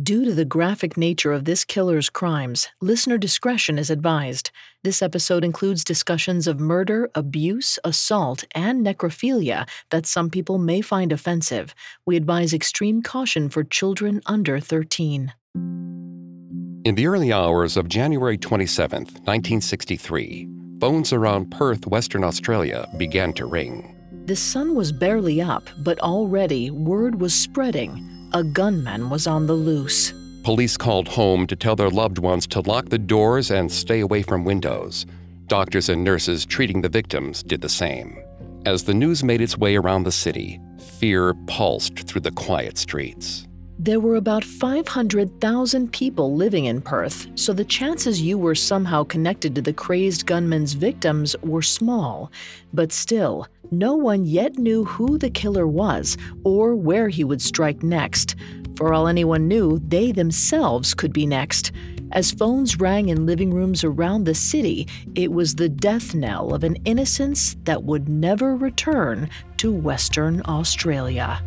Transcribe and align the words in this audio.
Due 0.00 0.24
to 0.24 0.32
the 0.32 0.44
graphic 0.44 0.96
nature 0.96 1.32
of 1.32 1.44
this 1.44 1.64
killer's 1.64 2.08
crimes, 2.08 2.68
listener 2.80 3.18
discretion 3.18 3.80
is 3.80 3.90
advised. 3.90 4.52
This 4.84 5.02
episode 5.02 5.42
includes 5.42 5.82
discussions 5.82 6.46
of 6.46 6.60
murder, 6.60 7.10
abuse, 7.16 7.80
assault, 7.82 8.44
and 8.54 8.86
necrophilia 8.86 9.68
that 9.90 10.06
some 10.06 10.30
people 10.30 10.56
may 10.56 10.82
find 10.82 11.10
offensive. 11.10 11.74
We 12.06 12.14
advise 12.14 12.54
extreme 12.54 13.02
caution 13.02 13.48
for 13.48 13.64
children 13.64 14.20
under 14.24 14.60
13. 14.60 15.32
In 15.56 16.94
the 16.94 17.08
early 17.08 17.32
hours 17.32 17.76
of 17.76 17.88
January 17.88 18.38
27, 18.38 19.02
1963, 19.02 20.48
phones 20.80 21.12
around 21.12 21.50
Perth, 21.50 21.88
Western 21.88 22.22
Australia 22.22 22.86
began 22.98 23.32
to 23.32 23.46
ring. 23.46 23.96
The 24.26 24.36
sun 24.36 24.76
was 24.76 24.92
barely 24.92 25.40
up, 25.40 25.68
but 25.82 25.98
already 25.98 26.70
word 26.70 27.20
was 27.20 27.34
spreading 27.34 28.17
a 28.32 28.44
gunman 28.44 29.10
was 29.10 29.26
on 29.26 29.46
the 29.46 29.54
loose. 29.54 30.12
Police 30.42 30.76
called 30.76 31.08
home 31.08 31.46
to 31.46 31.56
tell 31.56 31.76
their 31.76 31.90
loved 31.90 32.18
ones 32.18 32.46
to 32.48 32.60
lock 32.60 32.88
the 32.88 32.98
doors 32.98 33.50
and 33.50 33.70
stay 33.70 34.00
away 34.00 34.22
from 34.22 34.44
windows. 34.44 35.06
Doctors 35.46 35.88
and 35.88 36.04
nurses 36.04 36.44
treating 36.46 36.80
the 36.80 36.88
victims 36.88 37.42
did 37.42 37.60
the 37.60 37.68
same. 37.68 38.18
As 38.66 38.84
the 38.84 38.94
news 38.94 39.24
made 39.24 39.40
its 39.40 39.56
way 39.56 39.76
around 39.76 40.04
the 40.04 40.12
city, 40.12 40.60
fear 40.98 41.34
pulsed 41.46 42.00
through 42.00 42.22
the 42.22 42.30
quiet 42.32 42.76
streets. 42.76 43.46
There 43.80 44.00
were 44.00 44.16
about 44.16 44.42
500,000 44.42 45.92
people 45.92 46.34
living 46.34 46.64
in 46.64 46.80
Perth, 46.80 47.28
so 47.36 47.52
the 47.52 47.64
chances 47.64 48.20
you 48.20 48.36
were 48.36 48.56
somehow 48.56 49.04
connected 49.04 49.54
to 49.54 49.62
the 49.62 49.72
crazed 49.72 50.26
gunman's 50.26 50.72
victims 50.72 51.36
were 51.44 51.62
small. 51.62 52.32
But 52.72 52.90
still, 52.90 53.46
no 53.70 53.94
one 53.94 54.24
yet 54.24 54.58
knew 54.58 54.84
who 54.84 55.18
the 55.18 55.30
killer 55.30 55.66
was 55.66 56.16
or 56.44 56.74
where 56.74 57.08
he 57.08 57.24
would 57.24 57.42
strike 57.42 57.82
next. 57.82 58.36
For 58.76 58.92
all 58.94 59.08
anyone 59.08 59.48
knew, 59.48 59.80
they 59.88 60.12
themselves 60.12 60.94
could 60.94 61.12
be 61.12 61.26
next. 61.26 61.72
As 62.12 62.32
phones 62.32 62.80
rang 62.80 63.10
in 63.10 63.26
living 63.26 63.52
rooms 63.52 63.84
around 63.84 64.24
the 64.24 64.34
city, 64.34 64.88
it 65.14 65.30
was 65.30 65.54
the 65.54 65.68
death 65.68 66.14
knell 66.14 66.54
of 66.54 66.64
an 66.64 66.76
innocence 66.84 67.56
that 67.64 67.84
would 67.84 68.08
never 68.08 68.56
return 68.56 69.28
to 69.58 69.70
Western 69.72 70.40
Australia. 70.46 71.42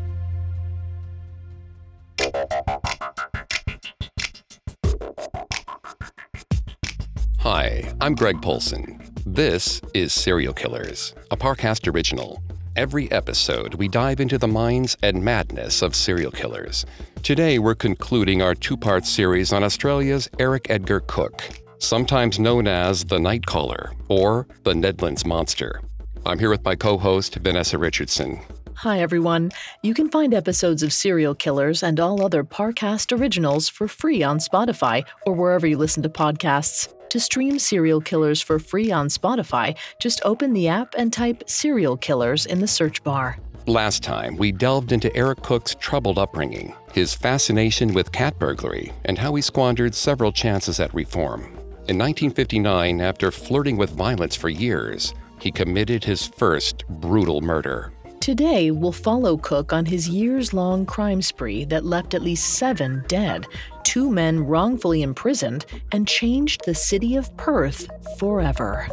Hi, 7.39 7.91
I'm 7.99 8.13
Greg 8.13 8.39
Polcyn. 8.39 9.00
This 9.25 9.81
is 9.93 10.13
Serial 10.13 10.51
Killers, 10.53 11.13
a 11.29 11.37
Parcast 11.37 11.91
original. 11.93 12.41
Every 12.75 13.11
episode, 13.11 13.75
we 13.75 13.87
dive 13.87 14.19
into 14.19 14.39
the 14.39 14.47
minds 14.47 14.97
and 15.03 15.23
madness 15.23 15.83
of 15.83 15.95
serial 15.95 16.31
killers. 16.31 16.87
Today, 17.21 17.59
we're 17.59 17.75
concluding 17.75 18.41
our 18.41 18.55
two 18.55 18.75
part 18.75 19.05
series 19.05 19.53
on 19.53 19.63
Australia's 19.63 20.27
Eric 20.39 20.71
Edgar 20.71 21.01
Cooke, 21.01 21.43
sometimes 21.77 22.39
known 22.39 22.67
as 22.67 23.03
the 23.03 23.19
Night 23.19 23.45
Caller 23.45 23.93
or 24.07 24.47
the 24.63 24.73
Nedlands 24.73 25.23
Monster. 25.23 25.81
I'm 26.25 26.39
here 26.39 26.49
with 26.49 26.65
my 26.65 26.75
co 26.75 26.97
host, 26.97 27.35
Vanessa 27.35 27.77
Richardson. 27.77 28.39
Hi, 28.77 29.01
everyone. 29.01 29.51
You 29.83 29.93
can 29.93 30.09
find 30.09 30.33
episodes 30.33 30.81
of 30.81 30.91
Serial 30.91 31.35
Killers 31.35 31.83
and 31.83 31.99
all 31.99 32.25
other 32.25 32.43
Parcast 32.43 33.15
originals 33.15 33.69
for 33.69 33.87
free 33.87 34.23
on 34.23 34.39
Spotify 34.39 35.05
or 35.27 35.33
wherever 35.33 35.67
you 35.67 35.77
listen 35.77 36.01
to 36.01 36.09
podcasts. 36.09 36.91
To 37.11 37.19
stream 37.19 37.59
Serial 37.59 37.99
Killers 37.99 38.41
for 38.41 38.57
free 38.57 38.89
on 38.89 39.09
Spotify, 39.09 39.75
just 39.99 40.21
open 40.23 40.53
the 40.53 40.69
app 40.69 40.95
and 40.97 41.11
type 41.11 41.43
Serial 41.45 41.97
Killers 41.97 42.45
in 42.45 42.61
the 42.61 42.67
search 42.67 43.03
bar. 43.03 43.37
Last 43.67 44.01
time, 44.01 44.37
we 44.37 44.53
delved 44.53 44.93
into 44.93 45.13
Eric 45.13 45.41
Cooke's 45.41 45.75
troubled 45.75 46.17
upbringing, 46.17 46.73
his 46.93 47.13
fascination 47.13 47.93
with 47.93 48.13
cat 48.13 48.39
burglary, 48.39 48.93
and 49.03 49.17
how 49.17 49.35
he 49.35 49.41
squandered 49.41 49.93
several 49.93 50.31
chances 50.31 50.79
at 50.79 50.93
reform. 50.93 51.41
In 51.89 51.97
1959, 51.97 53.01
after 53.01 53.29
flirting 53.29 53.75
with 53.75 53.89
violence 53.89 54.37
for 54.37 54.47
years, 54.47 55.13
he 55.41 55.51
committed 55.51 56.05
his 56.05 56.25
first 56.25 56.85
brutal 56.87 57.41
murder. 57.41 57.91
Today, 58.21 58.69
we'll 58.69 58.91
follow 58.91 59.35
Cooke 59.35 59.73
on 59.73 59.87
his 59.87 60.07
years 60.07 60.53
long 60.53 60.85
crime 60.85 61.23
spree 61.23 61.65
that 61.65 61.85
left 61.85 62.13
at 62.13 62.21
least 62.21 62.53
seven 62.53 63.03
dead, 63.07 63.47
two 63.81 64.11
men 64.11 64.41
wrongfully 64.41 65.01
imprisoned, 65.01 65.65
and 65.91 66.07
changed 66.07 66.61
the 66.63 66.75
city 66.75 67.15
of 67.15 67.35
Perth 67.35 67.89
forever. 68.19 68.87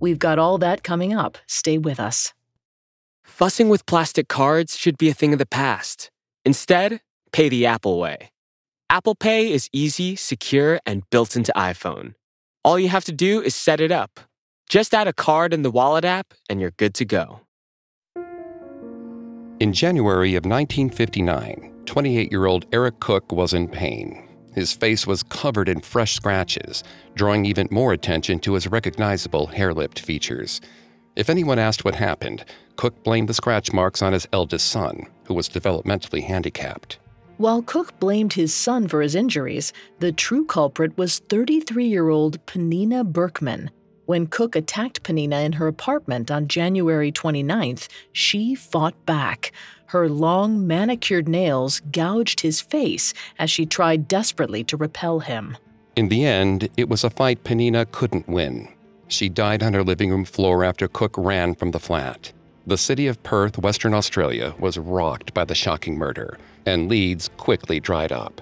We've 0.00 0.18
got 0.18 0.38
all 0.38 0.58
that 0.58 0.82
coming 0.82 1.14
up. 1.14 1.38
Stay 1.46 1.78
with 1.78 1.98
us. 1.98 2.34
Fussing 3.22 3.70
with 3.70 3.86
plastic 3.86 4.28
cards 4.28 4.76
should 4.76 4.98
be 4.98 5.08
a 5.08 5.14
thing 5.14 5.32
of 5.32 5.38
the 5.38 5.46
past. 5.46 6.10
Instead, 6.44 7.00
pay 7.32 7.48
the 7.48 7.64
Apple 7.64 7.98
way. 7.98 8.32
Apple 8.90 9.14
Pay 9.14 9.50
is 9.50 9.70
easy, 9.72 10.14
secure, 10.14 10.78
and 10.84 11.08
built 11.08 11.36
into 11.36 11.54
iPhone. 11.56 12.16
All 12.62 12.78
you 12.78 12.90
have 12.90 13.06
to 13.06 13.12
do 13.12 13.40
is 13.40 13.54
set 13.54 13.80
it 13.80 13.90
up 13.90 14.20
just 14.68 14.94
add 14.94 15.08
a 15.08 15.12
card 15.12 15.52
in 15.52 15.62
the 15.62 15.70
Wallet 15.70 16.04
app 16.04 16.34
and 16.48 16.60
you're 16.60 16.72
good 16.72 16.94
to 16.94 17.04
go. 17.04 17.40
In 19.60 19.72
January 19.72 20.34
of 20.34 20.44
1959, 20.44 21.82
28 21.86 22.30
year 22.30 22.46
old 22.46 22.66
Eric 22.72 23.00
Cooke 23.00 23.30
was 23.32 23.54
in 23.54 23.68
pain. 23.68 24.28
His 24.52 24.72
face 24.72 25.06
was 25.06 25.22
covered 25.22 25.68
in 25.68 25.80
fresh 25.80 26.14
scratches, 26.14 26.84
drawing 27.14 27.44
even 27.44 27.68
more 27.70 27.92
attention 27.92 28.38
to 28.40 28.54
his 28.54 28.66
recognizable 28.66 29.46
hare 29.46 29.74
lipped 29.74 30.00
features. 30.00 30.60
If 31.16 31.30
anyone 31.30 31.58
asked 31.58 31.84
what 31.84 31.94
happened, 31.94 32.44
Cooke 32.76 33.02
blamed 33.04 33.28
the 33.28 33.34
scratch 33.34 33.72
marks 33.72 34.02
on 34.02 34.12
his 34.12 34.26
eldest 34.32 34.68
son, 34.68 35.06
who 35.26 35.34
was 35.34 35.48
developmentally 35.48 36.24
handicapped. 36.24 36.98
While 37.36 37.62
Cooke 37.62 37.98
blamed 37.98 38.34
his 38.34 38.54
son 38.54 38.86
for 38.86 39.02
his 39.02 39.14
injuries, 39.14 39.72
the 39.98 40.12
true 40.12 40.44
culprit 40.44 40.96
was 40.96 41.18
33 41.18 41.86
year 41.86 42.08
old 42.08 42.44
Penina 42.46 43.04
Berkman, 43.04 43.70
when 44.06 44.26
Cooke 44.26 44.56
attacked 44.56 45.02
Panina 45.02 45.44
in 45.44 45.52
her 45.52 45.66
apartment 45.66 46.30
on 46.30 46.48
January 46.48 47.10
29th, 47.10 47.88
she 48.12 48.54
fought 48.54 48.94
back. 49.06 49.52
Her 49.86 50.08
long, 50.08 50.66
manicured 50.66 51.28
nails 51.28 51.80
gouged 51.92 52.40
his 52.40 52.60
face 52.60 53.14
as 53.38 53.50
she 53.50 53.66
tried 53.66 54.08
desperately 54.08 54.64
to 54.64 54.76
repel 54.76 55.20
him. 55.20 55.56
In 55.96 56.08
the 56.08 56.24
end, 56.24 56.68
it 56.76 56.88
was 56.88 57.04
a 57.04 57.10
fight 57.10 57.44
Panina 57.44 57.90
couldn't 57.90 58.28
win. 58.28 58.68
She 59.08 59.28
died 59.28 59.62
on 59.62 59.74
her 59.74 59.84
living 59.84 60.10
room 60.10 60.24
floor 60.24 60.64
after 60.64 60.88
Cooke 60.88 61.16
ran 61.16 61.54
from 61.54 61.70
the 61.70 61.78
flat. 61.78 62.32
The 62.66 62.78
city 62.78 63.06
of 63.06 63.22
Perth, 63.22 63.58
Western 63.58 63.94
Australia, 63.94 64.54
was 64.58 64.78
rocked 64.78 65.34
by 65.34 65.44
the 65.44 65.54
shocking 65.54 65.96
murder, 65.96 66.38
and 66.64 66.88
leads 66.88 67.28
quickly 67.36 67.78
dried 67.78 68.10
up. 68.10 68.40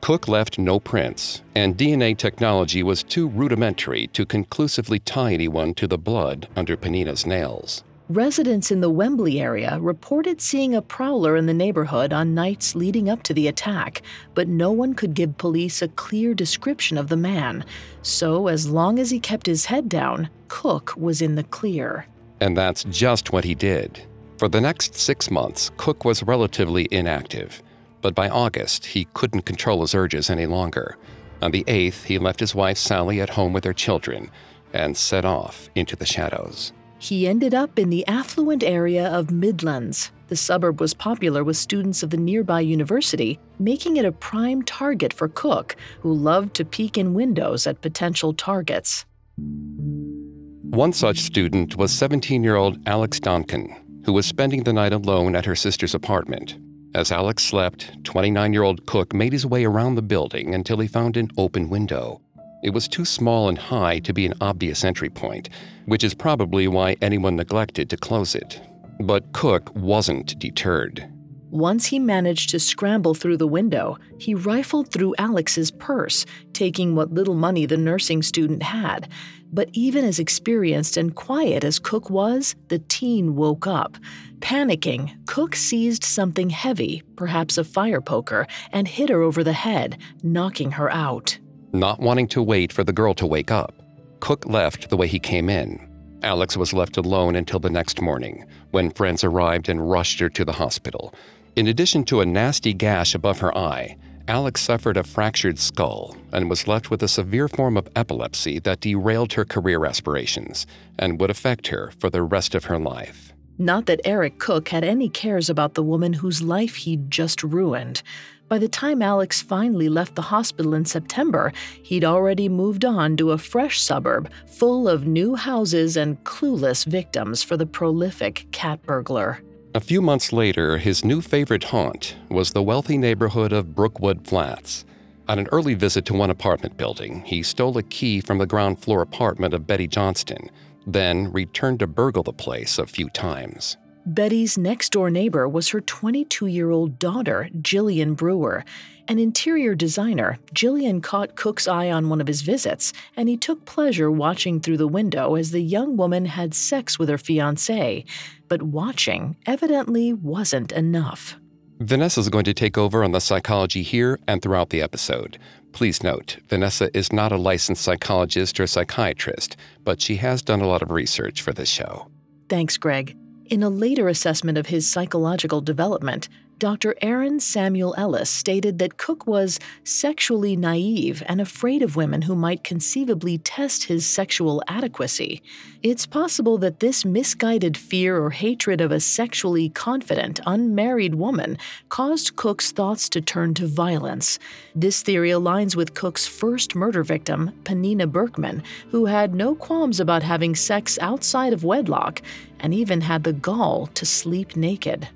Cooke 0.00 0.28
left 0.28 0.58
no 0.58 0.80
prints, 0.80 1.42
and 1.54 1.76
DNA 1.76 2.16
technology 2.16 2.82
was 2.82 3.02
too 3.02 3.28
rudimentary 3.28 4.06
to 4.08 4.24
conclusively 4.24 4.98
tie 4.98 5.34
anyone 5.34 5.74
to 5.74 5.86
the 5.86 5.98
blood 5.98 6.48
under 6.56 6.76
Penina's 6.76 7.26
nails. 7.26 7.84
Residents 8.08 8.72
in 8.72 8.80
the 8.80 8.90
Wembley 8.90 9.40
area 9.40 9.78
reported 9.78 10.40
seeing 10.40 10.74
a 10.74 10.82
prowler 10.82 11.36
in 11.36 11.46
the 11.46 11.54
neighborhood 11.54 12.12
on 12.12 12.34
nights 12.34 12.74
leading 12.74 13.08
up 13.08 13.22
to 13.22 13.34
the 13.34 13.46
attack, 13.46 14.02
but 14.34 14.48
no 14.48 14.72
one 14.72 14.94
could 14.94 15.14
give 15.14 15.38
police 15.38 15.80
a 15.80 15.86
clear 15.86 16.34
description 16.34 16.98
of 16.98 17.08
the 17.08 17.16
man. 17.16 17.64
So, 18.02 18.48
as 18.48 18.68
long 18.68 18.98
as 18.98 19.10
he 19.10 19.20
kept 19.20 19.46
his 19.46 19.66
head 19.66 19.88
down, 19.88 20.28
Cooke 20.48 20.92
was 20.96 21.22
in 21.22 21.36
the 21.36 21.44
clear. 21.44 22.06
And 22.40 22.56
that's 22.56 22.82
just 22.84 23.32
what 23.32 23.44
he 23.44 23.54
did. 23.54 24.02
For 24.38 24.48
the 24.48 24.60
next 24.60 24.96
six 24.96 25.30
months, 25.30 25.70
Cooke 25.76 26.04
was 26.04 26.24
relatively 26.24 26.88
inactive. 26.90 27.62
But 28.02 28.14
by 28.14 28.28
August, 28.28 28.86
he 28.86 29.08
couldn't 29.14 29.42
control 29.42 29.82
his 29.82 29.94
urges 29.94 30.30
any 30.30 30.46
longer. 30.46 30.96
On 31.42 31.50
the 31.50 31.64
8th, 31.64 32.04
he 32.04 32.18
left 32.18 32.40
his 32.40 32.54
wife 32.54 32.78
Sally 32.78 33.20
at 33.20 33.30
home 33.30 33.52
with 33.52 33.64
their 33.64 33.72
children 33.72 34.30
and 34.72 34.96
set 34.96 35.24
off 35.24 35.68
into 35.74 35.96
the 35.96 36.06
shadows. 36.06 36.72
He 36.98 37.26
ended 37.26 37.54
up 37.54 37.78
in 37.78 37.88
the 37.88 38.06
affluent 38.06 38.62
area 38.62 39.08
of 39.08 39.28
Nedlands. 39.28 40.10
The 40.28 40.36
suburb 40.36 40.80
was 40.80 40.92
popular 40.92 41.42
with 41.42 41.56
students 41.56 42.02
of 42.02 42.10
the 42.10 42.18
nearby 42.18 42.60
university, 42.60 43.38
making 43.58 43.96
it 43.96 44.04
a 44.04 44.12
prime 44.12 44.62
target 44.62 45.12
for 45.12 45.28
Cooke, 45.28 45.76
who 46.00 46.12
loved 46.12 46.54
to 46.54 46.64
peek 46.64 46.98
in 46.98 47.14
windows 47.14 47.66
at 47.66 47.80
potential 47.80 48.34
targets. 48.34 49.06
One 49.38 50.92
such 50.92 51.20
student 51.20 51.76
was 51.76 51.90
17 51.90 52.44
year 52.44 52.56
old 52.56 52.78
Alex 52.86 53.18
Donkin, 53.18 53.74
who 54.04 54.12
was 54.12 54.26
spending 54.26 54.64
the 54.64 54.72
night 54.72 54.92
alone 54.92 55.34
at 55.34 55.46
her 55.46 55.56
sister's 55.56 55.94
apartment. 55.94 56.58
As 56.92 57.12
Alex 57.12 57.44
slept, 57.44 58.02
29 58.02 58.52
year 58.52 58.64
old 58.64 58.84
Cooke 58.86 59.14
made 59.14 59.32
his 59.32 59.46
way 59.46 59.64
around 59.64 59.94
the 59.94 60.02
building 60.02 60.54
until 60.54 60.78
he 60.78 60.88
found 60.88 61.16
an 61.16 61.30
open 61.38 61.70
window. 61.70 62.20
It 62.64 62.70
was 62.70 62.88
too 62.88 63.04
small 63.04 63.48
and 63.48 63.56
high 63.56 64.00
to 64.00 64.12
be 64.12 64.26
an 64.26 64.34
obvious 64.40 64.82
entry 64.82 65.08
point, 65.08 65.50
which 65.86 66.02
is 66.02 66.14
probably 66.14 66.66
why 66.66 66.96
anyone 67.00 67.36
neglected 67.36 67.88
to 67.90 67.96
close 67.96 68.34
it. 68.34 68.60
But 69.00 69.32
Cooke 69.32 69.74
wasn't 69.76 70.38
deterred. 70.40 71.08
Once 71.50 71.86
he 71.86 71.98
managed 71.98 72.50
to 72.50 72.60
scramble 72.60 73.14
through 73.14 73.36
the 73.36 73.46
window, 73.46 73.96
he 74.18 74.34
rifled 74.34 74.92
through 74.92 75.14
Alex's 75.16 75.70
purse, 75.70 76.26
taking 76.52 76.94
what 76.94 77.12
little 77.12 77.34
money 77.34 77.66
the 77.66 77.76
nursing 77.76 78.22
student 78.22 78.62
had. 78.62 79.08
But 79.52 79.68
even 79.72 80.04
as 80.04 80.18
experienced 80.18 80.96
and 80.96 81.14
quiet 81.14 81.64
as 81.64 81.78
Cooke 81.78 82.10
was, 82.10 82.54
the 82.68 82.78
teen 82.78 83.34
woke 83.34 83.66
up. 83.66 83.96
Panicking, 84.38 85.26
Cooke 85.26 85.56
seized 85.56 86.04
something 86.04 86.50
heavy, 86.50 87.02
perhaps 87.16 87.58
a 87.58 87.64
fire 87.64 88.00
poker, 88.00 88.46
and 88.72 88.86
hit 88.86 89.10
her 89.10 89.22
over 89.22 89.42
the 89.42 89.52
head, 89.52 89.98
knocking 90.22 90.72
her 90.72 90.90
out. 90.90 91.38
Not 91.72 92.00
wanting 92.00 92.28
to 92.28 92.42
wait 92.42 92.72
for 92.72 92.84
the 92.84 92.92
girl 92.92 93.14
to 93.14 93.26
wake 93.26 93.50
up, 93.50 93.74
Cooke 94.20 94.46
left 94.46 94.88
the 94.88 94.96
way 94.96 95.06
he 95.06 95.18
came 95.18 95.48
in. 95.48 95.88
Alex 96.22 96.56
was 96.56 96.72
left 96.72 96.96
alone 96.96 97.36
until 97.36 97.58
the 97.58 97.70
next 97.70 98.00
morning, 98.00 98.44
when 98.70 98.90
friends 98.90 99.24
arrived 99.24 99.68
and 99.68 99.90
rushed 99.90 100.20
her 100.20 100.28
to 100.28 100.44
the 100.44 100.52
hospital. 100.52 101.14
In 101.56 101.66
addition 101.66 102.04
to 102.04 102.20
a 102.20 102.26
nasty 102.26 102.72
gash 102.72 103.14
above 103.14 103.40
her 103.40 103.56
eye, 103.56 103.96
Alex 104.28 104.60
suffered 104.60 104.96
a 104.96 105.02
fractured 105.02 105.58
skull 105.58 106.16
and 106.32 106.48
was 106.48 106.68
left 106.68 106.90
with 106.90 107.02
a 107.02 107.08
severe 107.08 107.48
form 107.48 107.76
of 107.76 107.88
epilepsy 107.96 108.58
that 108.60 108.80
derailed 108.80 109.32
her 109.32 109.44
career 109.44 109.84
aspirations 109.84 110.66
and 110.98 111.20
would 111.20 111.30
affect 111.30 111.68
her 111.68 111.92
for 111.98 112.10
the 112.10 112.22
rest 112.22 112.54
of 112.54 112.64
her 112.64 112.78
life. 112.78 113.32
Not 113.58 113.86
that 113.86 114.00
Eric 114.04 114.38
Cooke 114.38 114.70
had 114.70 114.84
any 114.84 115.08
cares 115.08 115.50
about 115.50 115.74
the 115.74 115.82
woman 115.82 116.14
whose 116.14 116.42
life 116.42 116.76
he'd 116.76 117.10
just 117.10 117.42
ruined. 117.42 118.02
By 118.48 118.58
the 118.58 118.68
time 118.68 119.02
Alex 119.02 119.42
finally 119.42 119.88
left 119.88 120.14
the 120.14 120.22
hospital 120.22 120.74
in 120.74 120.84
September, 120.84 121.52
he'd 121.82 122.04
already 122.04 122.48
moved 122.48 122.84
on 122.84 123.16
to 123.18 123.32
a 123.32 123.38
fresh 123.38 123.80
suburb 123.80 124.30
full 124.46 124.88
of 124.88 125.06
new 125.06 125.36
houses 125.36 125.96
and 125.96 126.22
clueless 126.24 126.84
victims 126.86 127.42
for 127.42 127.56
the 127.56 127.66
prolific 127.66 128.46
cat 128.50 128.82
burglar. 128.82 129.42
A 129.72 129.80
few 129.80 130.02
months 130.02 130.32
later, 130.32 130.78
his 130.78 131.04
new 131.04 131.20
favorite 131.20 131.62
haunt 131.62 132.16
was 132.28 132.50
the 132.50 132.62
wealthy 132.62 132.98
neighborhood 132.98 133.52
of 133.52 133.72
Brookwood 133.72 134.26
Flats. 134.26 134.84
On 135.28 135.38
an 135.38 135.46
early 135.52 135.74
visit 135.74 136.04
to 136.06 136.14
one 136.14 136.28
apartment 136.28 136.76
building, 136.76 137.22
he 137.24 137.44
stole 137.44 137.78
a 137.78 137.82
key 137.84 138.20
from 138.20 138.38
the 138.38 138.46
ground 138.46 138.80
floor 138.80 139.00
apartment 139.00 139.54
of 139.54 139.68
Betty 139.68 139.86
Johnston, 139.86 140.50
then 140.88 141.30
returned 141.30 141.78
to 141.78 141.86
burgle 141.86 142.24
the 142.24 142.32
place 142.32 142.80
a 142.80 142.86
few 142.86 143.08
times. 143.10 143.76
Betty's 144.06 144.58
next 144.58 144.90
door 144.90 145.08
neighbor 145.08 145.48
was 145.48 145.68
her 145.68 145.80
22 145.80 146.46
year 146.46 146.72
old 146.72 146.98
daughter, 146.98 147.48
Jillian 147.60 148.16
Brewer. 148.16 148.64
An 149.08 149.18
interior 149.18 149.74
designer, 149.74 150.38
Jillian 150.54 151.02
caught 151.02 151.36
Cooke's 151.36 151.66
eye 151.66 151.90
on 151.90 152.08
one 152.08 152.20
of 152.20 152.26
his 152.26 152.42
visits, 152.42 152.92
and 153.16 153.28
he 153.28 153.36
took 153.36 153.64
pleasure 153.64 154.10
watching 154.10 154.60
through 154.60 154.76
the 154.76 154.88
window 154.88 155.34
as 155.34 155.50
the 155.50 155.60
young 155.60 155.96
woman 155.96 156.26
had 156.26 156.54
sex 156.54 156.98
with 156.98 157.08
her 157.08 157.18
fiance. 157.18 158.04
But 158.48 158.62
watching 158.62 159.36
evidently 159.46 160.12
wasn't 160.12 160.72
enough. 160.72 161.36
Vanessa 161.80 162.20
is 162.20 162.28
going 162.28 162.44
to 162.44 162.52
take 162.52 162.76
over 162.76 163.02
on 163.02 163.12
the 163.12 163.20
psychology 163.20 163.82
here 163.82 164.18
and 164.28 164.42
throughout 164.42 164.68
the 164.68 164.82
episode. 164.82 165.38
Please 165.72 166.02
note, 166.02 166.36
Vanessa 166.48 166.94
is 166.96 167.12
not 167.12 167.32
a 167.32 167.38
licensed 167.38 167.82
psychologist 167.82 168.60
or 168.60 168.66
psychiatrist, 168.66 169.56
but 169.82 170.00
she 170.00 170.16
has 170.16 170.42
done 170.42 170.60
a 170.60 170.66
lot 170.66 170.82
of 170.82 170.90
research 170.90 171.40
for 171.40 171.52
this 171.52 171.68
show. 171.68 172.08
Thanks, 172.48 172.76
Greg. 172.76 173.16
In 173.46 173.62
a 173.62 173.70
later 173.70 174.08
assessment 174.08 174.58
of 174.58 174.66
his 174.66 174.90
psychological 174.90 175.60
development, 175.60 176.28
Dr. 176.60 176.94
Aaron 177.00 177.40
Samuel 177.40 177.94
Ellis 177.96 178.28
stated 178.28 178.78
that 178.80 178.98
Cooke 178.98 179.26
was 179.26 179.58
sexually 179.82 180.56
naive 180.56 181.22
and 181.24 181.40
afraid 181.40 181.80
of 181.80 181.96
women 181.96 182.20
who 182.20 182.34
might 182.34 182.64
conceivably 182.64 183.38
test 183.38 183.84
his 183.84 184.04
sexual 184.04 184.62
adequacy. 184.68 185.40
It's 185.82 186.04
possible 186.04 186.58
that 186.58 186.80
this 186.80 187.02
misguided 187.02 187.78
fear 187.78 188.22
or 188.22 188.28
hatred 188.28 188.82
of 188.82 188.92
a 188.92 189.00
sexually 189.00 189.70
confident, 189.70 190.38
unmarried 190.44 191.14
woman 191.14 191.56
caused 191.88 192.36
Cooke's 192.36 192.72
thoughts 192.72 193.08
to 193.08 193.22
turn 193.22 193.54
to 193.54 193.66
violence. 193.66 194.38
This 194.74 195.00
theory 195.00 195.30
aligns 195.30 195.74
with 195.74 195.94
Cooke's 195.94 196.26
first 196.26 196.74
murder 196.74 197.02
victim, 197.02 197.52
Penina 197.64 198.06
Berkman, 198.06 198.62
who 198.90 199.06
had 199.06 199.34
no 199.34 199.54
qualms 199.54 199.98
about 199.98 200.22
having 200.22 200.54
sex 200.54 200.98
outside 201.00 201.54
of 201.54 201.64
wedlock 201.64 202.20
and 202.58 202.74
even 202.74 203.00
had 203.00 203.24
the 203.24 203.32
gall 203.32 203.86
to 203.94 204.04
sleep 204.04 204.56
naked. 204.56 205.08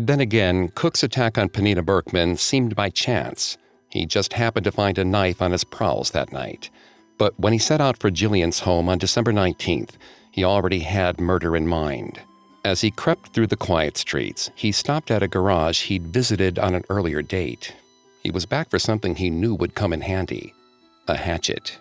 Then 0.00 0.20
again, 0.20 0.68
Cooke's 0.76 1.02
attack 1.02 1.36
on 1.38 1.48
Penina 1.48 1.84
Berkman 1.84 2.36
seemed 2.36 2.76
by 2.76 2.88
chance. 2.88 3.58
He 3.90 4.06
just 4.06 4.34
happened 4.34 4.62
to 4.62 4.70
find 4.70 4.96
a 4.96 5.04
knife 5.04 5.42
on 5.42 5.50
his 5.50 5.64
prowls 5.64 6.12
that 6.12 6.32
night. 6.32 6.70
But 7.18 7.38
when 7.40 7.52
he 7.52 7.58
set 7.58 7.80
out 7.80 7.98
for 7.98 8.08
Jillian's 8.08 8.60
home 8.60 8.88
on 8.88 8.98
December 8.98 9.32
19th, 9.32 9.96
he 10.30 10.44
already 10.44 10.80
had 10.80 11.20
murder 11.20 11.56
in 11.56 11.66
mind. 11.66 12.20
As 12.64 12.80
he 12.80 12.92
crept 12.92 13.34
through 13.34 13.48
the 13.48 13.56
quiet 13.56 13.96
streets, 13.96 14.52
he 14.54 14.70
stopped 14.70 15.10
at 15.10 15.24
a 15.24 15.26
garage 15.26 15.86
he'd 15.86 16.06
visited 16.06 16.60
on 16.60 16.76
an 16.76 16.84
earlier 16.88 17.20
date. 17.20 17.74
He 18.22 18.30
was 18.30 18.46
back 18.46 18.70
for 18.70 18.78
something 18.78 19.16
he 19.16 19.30
knew 19.30 19.56
would 19.56 19.74
come 19.74 19.92
in 19.92 20.02
handy 20.02 20.54
a 21.08 21.16
hatchet. 21.16 21.78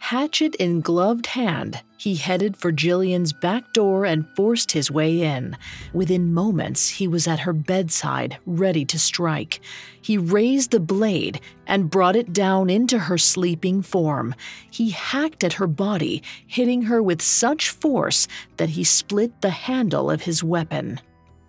Hatchet 0.00 0.56
in 0.56 0.80
gloved 0.80 1.26
hand, 1.26 1.82
he 1.96 2.16
headed 2.16 2.56
for 2.56 2.72
Jillian's 2.72 3.32
back 3.32 3.72
door 3.72 4.04
and 4.04 4.26
forced 4.34 4.72
his 4.72 4.90
way 4.90 5.20
in. 5.20 5.56
Within 5.92 6.34
moments, 6.34 6.88
he 6.88 7.06
was 7.06 7.28
at 7.28 7.40
her 7.40 7.52
bedside, 7.52 8.38
ready 8.46 8.84
to 8.86 8.98
strike. 8.98 9.60
He 10.00 10.18
raised 10.18 10.70
the 10.70 10.80
blade 10.80 11.40
and 11.66 11.90
brought 11.90 12.16
it 12.16 12.32
down 12.32 12.70
into 12.70 12.98
her 12.98 13.18
sleeping 13.18 13.82
form. 13.82 14.34
He 14.70 14.90
hacked 14.90 15.44
at 15.44 15.52
her 15.52 15.68
body, 15.68 16.22
hitting 16.46 16.82
her 16.82 17.02
with 17.02 17.22
such 17.22 17.68
force 17.68 18.26
that 18.56 18.70
he 18.70 18.82
split 18.82 19.42
the 19.42 19.50
handle 19.50 20.10
of 20.10 20.22
his 20.22 20.42
weapon. 20.42 20.98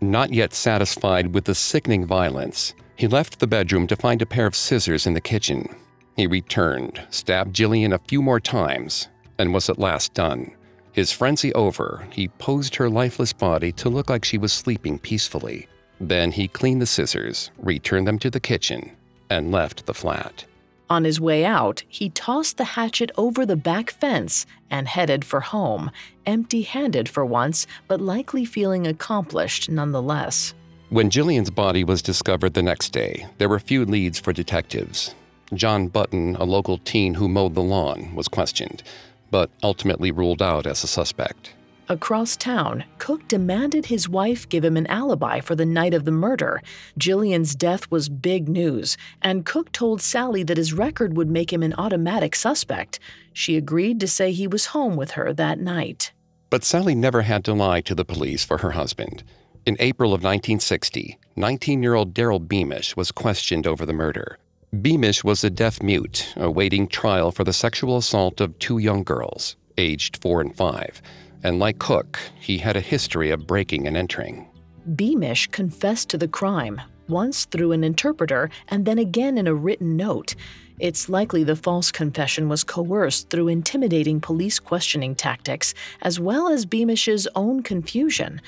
Not 0.02 0.34
yet 0.34 0.54
satisfied 0.54 1.34
with 1.34 1.46
the 1.46 1.56
sickening 1.56 2.06
violence, 2.06 2.76
he 2.96 3.08
left 3.08 3.40
the 3.40 3.48
bedroom 3.48 3.88
to 3.88 3.96
find 3.96 4.22
a 4.22 4.28
pair 4.28 4.46
of 4.46 4.56
scissors 4.56 5.08
in 5.08 5.14
the 5.14 5.22
kitchen. 5.22 5.74
He 6.16 6.28
returned, 6.28 7.02
stabbed 7.10 7.56
Jillian 7.56 7.94
a 7.94 8.00
few 8.08 8.22
more 8.22 8.40
times, 8.40 9.08
and 9.38 9.54
was 9.54 9.70
at 9.70 9.80
last 9.80 10.14
done. 10.14 10.52
His 10.92 11.12
frenzy 11.12 11.54
over, 11.54 12.08
he 12.12 12.28
posed 12.28 12.76
her 12.76 12.90
lifeless 12.90 13.34
body 13.34 13.72
to 13.74 13.90
look 13.90 14.10
like 14.10 14.26
she 14.26 14.38
was 14.38 14.52
sleeping 14.52 15.00
peacefully. 15.00 15.68
Then 16.00 16.32
he 16.32 16.48
cleaned 16.48 16.82
the 16.82 16.86
scissors, 16.86 17.52
returned 17.58 18.08
them 18.08 18.20
to 18.20 18.30
the 18.30 18.40
kitchen, 18.40 18.92
and 19.30 19.52
left 19.52 19.86
the 19.86 19.94
flat. 19.94 20.46
On 20.90 21.06
his 21.06 21.22
way 21.22 21.46
out, 21.46 21.84
he 21.88 22.10
tossed 22.10 22.58
the 22.58 22.66
hatchet 22.66 23.12
over 23.18 23.46
the 23.46 23.56
back 23.56 23.92
fence 23.92 24.46
and 24.70 24.90
headed 24.90 25.24
for 25.24 25.40
home, 25.40 25.90
empty 26.26 26.64
handed 26.64 27.08
for 27.08 27.26
once, 27.26 27.66
but 27.88 28.02
likely 28.02 28.44
feeling 28.44 28.86
accomplished 28.86 29.70
nonetheless. 29.70 30.54
When 30.90 31.10
Jillian's 31.10 31.50
body 31.50 31.86
was 31.86 32.02
discovered 32.02 32.54
the 32.54 32.62
next 32.62 32.90
day, 32.90 33.26
there 33.38 33.48
were 33.48 33.60
few 33.60 33.86
leads 33.86 34.20
for 34.20 34.34
detectives. 34.34 35.16
John 35.54 35.88
Button, 35.88 36.36
a 36.38 36.46
local 36.46 36.78
teen 36.78 37.16
who 37.16 37.28
mowed 37.28 37.56
the 37.56 37.62
lawn, 37.62 38.16
was 38.16 38.28
questioned, 38.28 38.84
but 39.30 39.50
ultimately 39.62 40.12
ruled 40.12 40.42
out 40.42 40.66
as 40.66 40.84
a 40.84 40.88
suspect. 40.88 41.54
Across 41.90 42.38
town, 42.38 42.86
Cooke 43.00 43.28
demanded 43.28 43.88
his 43.88 44.08
wife 44.08 44.48
give 44.48 44.64
him 44.64 44.78
an 44.78 44.88
alibi 44.88 45.42
for 45.42 45.56
the 45.56 45.66
night 45.66 45.94
of 45.94 46.06
the 46.06 46.12
murder. 46.12 46.62
Jillian's 46.98 47.54
death 47.54 47.92
was 47.92 48.08
big 48.08 48.48
news, 48.48 48.96
and 49.22 49.46
Cooke 49.46 49.74
told 49.74 50.02
Sally 50.02 50.42
that 50.44 50.56
his 50.56 50.72
record 50.72 51.18
would 51.18 51.30
make 51.30 51.52
him 51.52 51.64
an 51.64 51.74
automatic 51.74 52.34
suspect. 52.34 52.98
She 53.34 53.58
agreed 53.58 54.00
to 54.00 54.08
say 54.08 54.32
he 54.32 54.48
was 54.48 54.68
home 54.68 54.96
with 54.96 55.12
her 55.12 55.34
that 55.34 55.60
night. 55.60 56.14
But 56.50 56.64
Sally 56.64 56.96
never 56.96 57.24
had 57.24 57.44
to 57.44 57.54
lie 57.54 57.82
to 57.82 57.94
the 57.94 58.06
police 58.06 58.46
for 58.46 58.60
her 58.60 58.72
husband. 58.72 59.24
In 59.66 59.76
April 59.80 60.14
of 60.14 60.24
1960, 60.24 61.20
19 61.36 61.84
year 61.84 61.96
old 61.96 62.14
Daryl 62.14 62.48
Beamish 62.48 62.96
was 62.96 63.12
questioned 63.12 63.68
over 63.68 63.86
the 63.86 63.92
murder. 63.92 64.38
Beamish 64.80 65.22
was 65.22 65.44
a 65.44 65.50
deaf 65.50 65.84
mute 65.84 66.34
awaiting 66.38 66.88
trial 66.88 67.34
for 67.34 67.44
the 67.44 67.52
sexual 67.52 67.98
assault 67.98 68.40
of 68.40 68.58
two 68.58 68.78
young 68.78 69.04
girls, 69.04 69.58
aged 69.78 70.22
four 70.22 70.40
and 70.40 70.56
five, 70.56 71.02
and 71.44 71.60
like 71.60 71.78
Cooke, 71.78 72.18
he 72.40 72.58
had 72.58 72.78
a 72.78 72.82
history 72.82 73.32
of 73.32 73.46
breaking 73.46 73.86
and 73.86 73.98
entering. 73.98 74.48
Beamish 74.96 75.48
confessed 75.48 76.08
to 76.10 76.18
the 76.18 76.28
crime, 76.30 76.80
once 77.10 77.44
through 77.44 77.74
an 77.74 77.84
interpreter 77.84 78.50
and 78.70 78.86
then 78.86 78.98
again 78.98 79.38
in 79.38 79.46
a 79.46 79.54
written 79.54 79.98
note. 79.98 80.36
It's 80.80 81.10
likely 81.10 81.44
the 81.44 81.58
false 81.58 81.92
confession 81.92 82.48
was 82.48 82.64
coerced 82.64 83.30
through 83.30 83.50
intimidating 83.50 84.22
police 84.22 84.58
questioning 84.58 85.16
tactics, 85.16 85.74
as 86.02 86.18
well 86.18 86.48
as 86.48 86.66
Beamish's 86.66 87.28
own 87.36 87.62
confusion. 87.62 88.40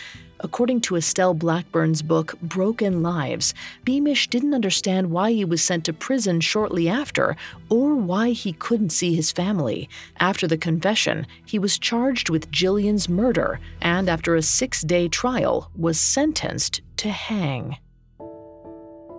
According 0.44 0.82
to 0.82 0.98
Estelle 0.98 1.34
Blackburn's 1.34 2.02
book, 2.02 2.38
Broken 2.42 3.02
Lives, 3.02 3.54
Beamish 3.86 4.28
didn't 4.28 4.54
understand 4.54 5.10
why 5.10 5.32
he 5.32 5.46
was 5.46 5.64
sent 5.64 5.86
to 5.86 5.94
prison 5.94 6.42
shortly 6.42 6.90
after 6.90 7.38
or 7.70 7.96
why 7.96 8.32
he 8.32 8.52
couldn't 8.52 8.90
see 8.90 9.16
his 9.16 9.32
family. 9.32 9.88
After 10.20 10.46
the 10.46 10.58
confession, 10.58 11.26
he 11.46 11.58
was 11.58 11.80
charged 11.80 12.30
with 12.30 12.52
Jillian's 12.52 13.08
murder 13.08 13.62
and, 13.82 14.10
after 14.10 14.36
a 14.36 14.42
six 14.42 14.82
day 14.82 15.08
trial, 15.08 15.72
was 15.78 15.98
sentenced 15.98 16.82
to 16.98 17.10
hang. 17.10 17.78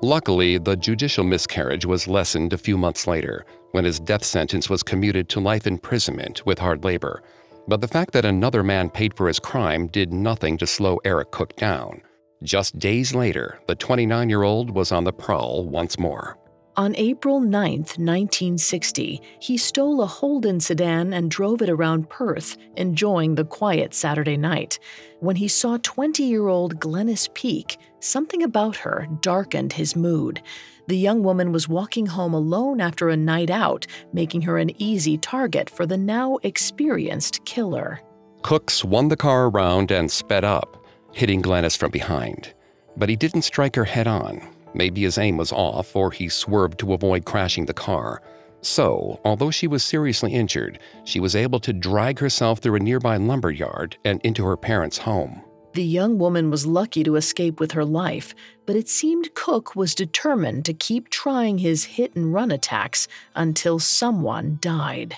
Luckily, 0.03 0.59
the 0.59 0.77
judicial 0.77 1.25
miscarriage 1.25 1.87
was 1.87 2.07
lessened 2.07 2.53
a 2.53 2.59
few 2.59 2.77
months 2.77 3.07
later 3.07 3.47
when 3.73 3.87
his 3.87 3.99
death 3.99 4.25
sentence 4.25 4.69
was 4.69 4.83
commuted 4.83 5.31
to 5.31 5.41
life 5.41 5.67
imprisonment 5.67 6.45
with 6.45 6.59
hard 6.59 6.85
labor. 6.85 7.23
But 7.67 7.81
the 7.81 7.89
fact 7.89 8.13
that 8.13 8.25
another 8.25 8.63
man 8.63 8.91
paid 8.91 9.17
for 9.17 9.27
his 9.27 9.39
crime 9.39 9.87
did 9.87 10.13
nothing 10.13 10.59
to 10.59 10.67
slow 10.67 11.01
Eric 11.05 11.31
Cooke 11.31 11.57
down. 11.57 12.03
Just 12.43 12.79
days 12.79 13.15
later, 13.15 13.59
the 13.67 13.75
29 13.75 14.29
year 14.29 14.43
old 14.43 14.71
was 14.71 14.93
on 14.93 15.05
the 15.05 15.13
prowl 15.13 15.67
once 15.67 15.99
more. 15.99 16.37
On 16.77 16.95
April 16.97 17.39
9, 17.39 17.71
1960, 17.79 19.23
he 19.39 19.57
stole 19.57 20.03
a 20.03 20.07
Holden 20.07 20.59
sedan 20.59 21.13
and 21.13 21.31
drove 21.31 21.63
it 21.63 21.71
around 21.71 22.11
Perth, 22.11 22.57
enjoying 22.77 23.37
the 23.37 23.45
quiet 23.45 23.95
Saturday 23.95 24.37
night. 24.37 24.81
When 25.21 25.37
he 25.37 25.47
saw 25.47 25.79
20 25.81 26.25
year 26.25 26.49
old 26.49 26.81
Glennis 26.81 27.33
Peak, 27.33 27.79
something 28.01 28.43
about 28.43 28.75
her 28.77 29.07
darkened 29.21 29.75
his 29.75 29.95
mood. 29.95 30.43
The 30.87 30.97
young 30.97 31.23
woman 31.23 31.51
was 31.51 31.69
walking 31.69 32.07
home 32.07 32.35
alone 32.35 32.81
after 32.81 33.09
a 33.09 33.17
night 33.17 33.49
out, 33.49 33.87
making 34.13 34.43
her 34.43 34.59
an 34.59 34.71
easy 34.81 35.17
target 35.17 35.71
for 35.71 35.87
the 35.87 35.97
now 35.97 36.39
experienced 36.43 37.45
killer. 37.47 38.01
Cooke 38.43 38.71
swung 38.71 39.09
the 39.09 39.17
car 39.17 39.49
around 39.49 39.91
and 39.91 40.11
sped 40.11 40.45
up, 40.45 40.85
hitting 41.13 41.41
Glennis 41.41 41.77
from 41.77 41.91
behind. 41.91 42.53
But 42.99 43.09
he 43.09 43.17
didn't 43.17 43.43
strike 43.43 43.77
her 43.77 43.87
head 43.87 44.07
on. 44.07 44.47
Maybe 44.75 45.03
his 45.03 45.17
aim 45.17 45.39
was 45.39 45.53
off, 45.53 45.97
or 45.97 46.11
he 46.11 46.29
swerved 46.29 46.79
to 46.81 46.93
avoid 46.93 47.25
crashing 47.25 47.65
the 47.65 47.73
car. 47.73 48.21
So, 48.61 49.21
although 49.25 49.51
she 49.51 49.67
was 49.67 49.85
seriously 49.85 50.35
injured, 50.35 50.79
she 51.05 51.21
was 51.21 51.37
able 51.37 51.61
to 51.61 51.73
drag 51.73 52.19
herself 52.19 52.59
through 52.59 52.77
a 52.77 52.81
nearby 52.81 53.17
lumber 53.17 53.51
yard 53.51 53.97
and 54.05 54.21
into 54.23 54.45
her 54.45 54.57
parents' 54.57 54.99
home. 54.99 55.43
The 55.75 55.83
young 55.83 56.19
woman 56.19 56.53
was 56.53 56.69
lucky 56.69 57.03
to 57.03 57.17
escape 57.17 57.59
with 57.59 57.73
her 57.73 57.85
life, 57.85 58.33
but 58.65 58.77
it 58.77 58.89
seemed 58.89 59.35
Cooke 59.35 59.75
was 59.75 59.93
determined 59.93 60.65
to 60.67 60.73
keep 60.73 61.09
trying 61.09 61.59
his 61.59 61.85
hit 61.85 62.15
and 62.15 62.33
run 62.33 62.53
attacks 62.53 63.09
until 63.35 63.81
someone 63.81 64.59
died. 64.61 65.17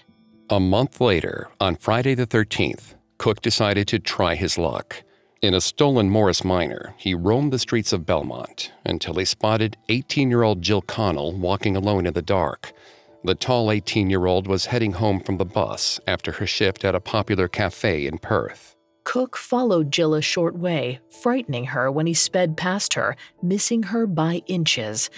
A 0.48 0.58
month 0.58 0.98
later, 0.98 1.48
on 1.60 1.76
Friday 1.76 2.14
the 2.14 2.26
13th, 2.26 2.94
Cooke 3.18 3.42
decided 3.42 3.86
to 3.88 3.98
try 3.98 4.34
his 4.34 4.56
luck. 4.56 5.02
In 5.42 5.52
a 5.52 5.60
stolen 5.60 6.08
Morris 6.08 6.42
Minor, 6.42 6.94
he 6.96 7.14
roamed 7.14 7.52
the 7.52 7.58
streets 7.58 7.92
of 7.92 8.06
Belmont 8.06 8.72
until 8.86 9.16
he 9.16 9.26
spotted 9.26 9.76
18 9.90 10.30
year 10.30 10.42
old 10.42 10.62
Jill 10.62 10.80
Connell 10.80 11.32
walking 11.32 11.76
alone 11.76 12.06
in 12.06 12.14
the 12.14 12.22
dark. 12.22 12.72
The 13.22 13.34
tall 13.34 13.70
18 13.70 14.08
year 14.08 14.24
old 14.24 14.46
was 14.46 14.66
heading 14.66 14.92
home 14.92 15.20
from 15.20 15.36
the 15.36 15.44
bus 15.44 16.00
after 16.06 16.32
her 16.32 16.46
shift 16.46 16.82
at 16.82 16.94
a 16.94 17.00
popular 17.00 17.46
cafe 17.46 18.06
in 18.06 18.16
Perth. 18.16 18.75
Cooke 19.06 19.36
followed 19.36 19.92
Jill 19.92 20.14
a 20.14 20.20
short 20.20 20.58
way, 20.58 20.98
frightening 21.08 21.66
her 21.66 21.92
when 21.92 22.08
he 22.08 22.12
sped 22.12 22.56
past 22.56 22.94
her, 22.94 23.16
missing 23.40 23.84
her 23.84 24.04
by 24.04 24.42
inches. 24.46 25.10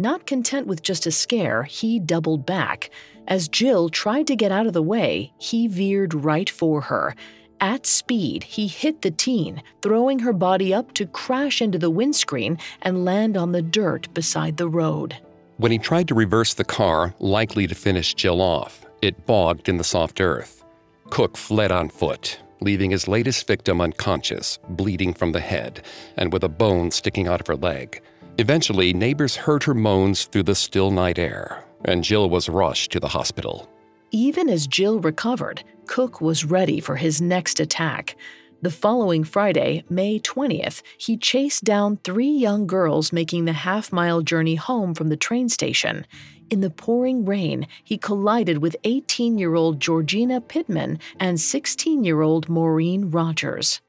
Not 0.00 0.26
content 0.26 0.66
with 0.66 0.82
just 0.82 1.06
a 1.06 1.12
scare, 1.12 1.62
he 1.62 2.00
doubled 2.00 2.44
back. 2.44 2.90
As 3.28 3.46
Jill 3.46 3.88
tried 3.88 4.26
to 4.26 4.34
get 4.34 4.50
out 4.50 4.66
of 4.66 4.72
the 4.72 4.82
way, 4.82 5.32
he 5.38 5.68
veered 5.68 6.12
right 6.12 6.50
for 6.50 6.80
her. 6.80 7.14
At 7.60 7.86
speed, 7.86 8.42
he 8.42 8.66
hit 8.66 9.02
the 9.02 9.12
teen, 9.12 9.62
throwing 9.80 10.18
her 10.18 10.32
body 10.32 10.74
up 10.74 10.92
to 10.94 11.06
crash 11.06 11.62
into 11.62 11.78
the 11.78 11.88
windscreen 11.88 12.58
and 12.82 13.04
land 13.04 13.36
on 13.36 13.52
the 13.52 13.62
dirt 13.62 14.12
beside 14.12 14.56
the 14.56 14.68
road. 14.68 15.16
When 15.58 15.70
he 15.70 15.78
tried 15.78 16.08
to 16.08 16.16
reverse 16.16 16.52
the 16.52 16.64
car, 16.64 17.14
likely 17.20 17.68
to 17.68 17.76
finish 17.76 18.12
Jill 18.12 18.42
off, 18.42 18.84
it 19.00 19.24
bogged 19.24 19.68
in 19.68 19.76
the 19.76 19.84
soft 19.84 20.20
earth. 20.20 20.64
Cooke 21.10 21.36
fled 21.36 21.70
on 21.70 21.88
foot, 21.88 22.40
leaving 22.60 22.90
his 22.90 23.08
latest 23.08 23.46
victim 23.46 23.80
unconscious, 23.80 24.58
bleeding 24.70 25.12
from 25.12 25.32
the 25.32 25.40
head, 25.40 25.82
and 26.16 26.32
with 26.32 26.44
a 26.44 26.48
bone 26.48 26.90
sticking 26.90 27.28
out 27.28 27.40
of 27.40 27.46
her 27.46 27.56
leg. 27.56 28.02
Eventually, 28.38 28.92
neighbors 28.92 29.36
heard 29.36 29.62
her 29.64 29.74
moans 29.74 30.24
through 30.24 30.42
the 30.42 30.54
still 30.54 30.90
night 30.90 31.18
air, 31.18 31.64
and 31.84 32.04
Jill 32.04 32.28
was 32.28 32.48
rushed 32.48 32.92
to 32.92 33.00
the 33.00 33.08
hospital. 33.08 33.68
Even 34.10 34.48
as 34.48 34.66
Jill 34.66 35.00
recovered, 35.00 35.64
Cooke 35.86 36.20
was 36.20 36.44
ready 36.44 36.80
for 36.80 36.96
his 36.96 37.20
next 37.20 37.60
attack. 37.60 38.16
The 38.62 38.70
following 38.70 39.22
Friday, 39.22 39.84
May 39.90 40.18
20th, 40.18 40.82
he 40.98 41.16
chased 41.16 41.64
down 41.64 41.98
three 41.98 42.30
young 42.30 42.66
girls 42.66 43.12
making 43.12 43.44
the 43.44 43.52
half 43.52 43.92
mile 43.92 44.22
journey 44.22 44.54
home 44.54 44.94
from 44.94 45.08
the 45.08 45.16
train 45.16 45.48
station. 45.48 46.06
In 46.48 46.60
the 46.60 46.70
pouring 46.70 47.24
rain, 47.24 47.66
he 47.82 47.98
collided 47.98 48.58
with 48.58 48.76
18 48.84 49.36
year 49.36 49.54
old 49.54 49.80
Georgina 49.80 50.40
Pittman 50.40 50.98
and 51.18 51.40
16 51.40 52.04
year 52.04 52.20
old 52.20 52.48
Maureen 52.48 53.10
Rogers. 53.10 53.80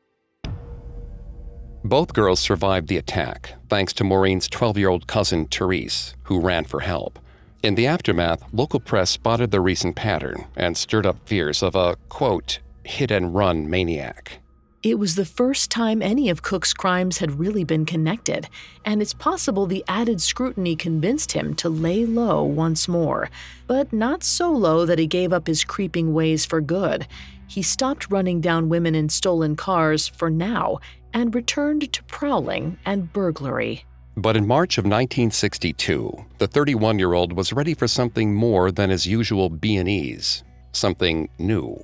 Both 1.84 2.14
girls 2.14 2.40
survived 2.40 2.88
the 2.88 2.98
attack, 2.98 3.54
thanks 3.70 3.94
to 3.94 4.04
Maureen's 4.04 4.48
12 4.48 4.78
year 4.78 4.90
old 4.90 5.08
cousin, 5.08 5.46
Therese, 5.46 6.16
who 6.24 6.42
ran 6.42 6.66
for 6.66 6.80
help. 6.80 7.20
In 7.62 7.76
the 7.76 7.88
aftermath, 7.88 8.44
local 8.52 8.80
press 8.80 9.12
spotted 9.12 9.52
the 9.52 9.62
recent 9.62 9.96
pattern 9.96 10.46
and 10.56 10.76
stirred 10.76 11.06
up 11.06 11.18
fears 11.26 11.62
of 11.62 11.76
a, 11.76 11.96
quote, 12.10 12.60
hit 12.84 13.12
and 13.12 13.36
run 13.36 13.70
maniac. 13.70 14.40
It 14.84 15.00
was 15.00 15.16
the 15.16 15.26
first 15.26 15.72
time 15.72 16.04
any 16.04 16.30
of 16.30 16.44
Cooke's 16.44 16.72
crimes 16.72 17.18
had 17.18 17.40
really 17.40 17.64
been 17.64 17.84
connected, 17.84 18.48
and 18.86 19.02
it's 19.02 19.14
possible 19.14 19.66
the 19.66 19.84
added 19.88 20.22
scrutiny 20.22 20.76
convinced 20.76 21.32
him 21.32 21.56
to 21.56 21.68
lay 21.68 22.06
low 22.06 22.44
once 22.44 22.88
more, 22.88 23.32
but 23.66 23.92
not 23.92 24.24
so 24.24 24.52
low 24.52 24.86
that 24.86 25.00
he 25.00 25.08
gave 25.08 25.34
up 25.34 25.48
his 25.48 25.64
creeping 25.64 26.14
ways 26.14 26.46
for 26.46 26.62
good. 26.62 27.08
He 27.48 27.64
stopped 27.64 28.12
running 28.12 28.40
down 28.40 28.70
women 28.70 28.94
in 28.94 29.10
stolen 29.10 29.56
cars 29.56 30.08
for 30.08 30.30
now 30.30 30.78
and 31.12 31.34
returned 31.34 31.92
to 31.92 32.04
prowling 32.04 32.78
and 32.86 33.12
burglary. 33.12 33.84
But 34.16 34.38
in 34.38 34.46
March 34.46 34.78
of 34.78 34.84
1962, 34.84 36.26
the 36.38 36.48
31 36.48 37.00
year 37.00 37.14
old 37.14 37.34
was 37.34 37.52
ready 37.52 37.74
for 37.74 37.88
something 37.88 38.32
more 38.32 38.72
than 38.72 38.92
his 38.92 39.08
usual 39.08 39.50
B&Es, 39.50 40.44
something 40.72 41.30
new. 41.40 41.84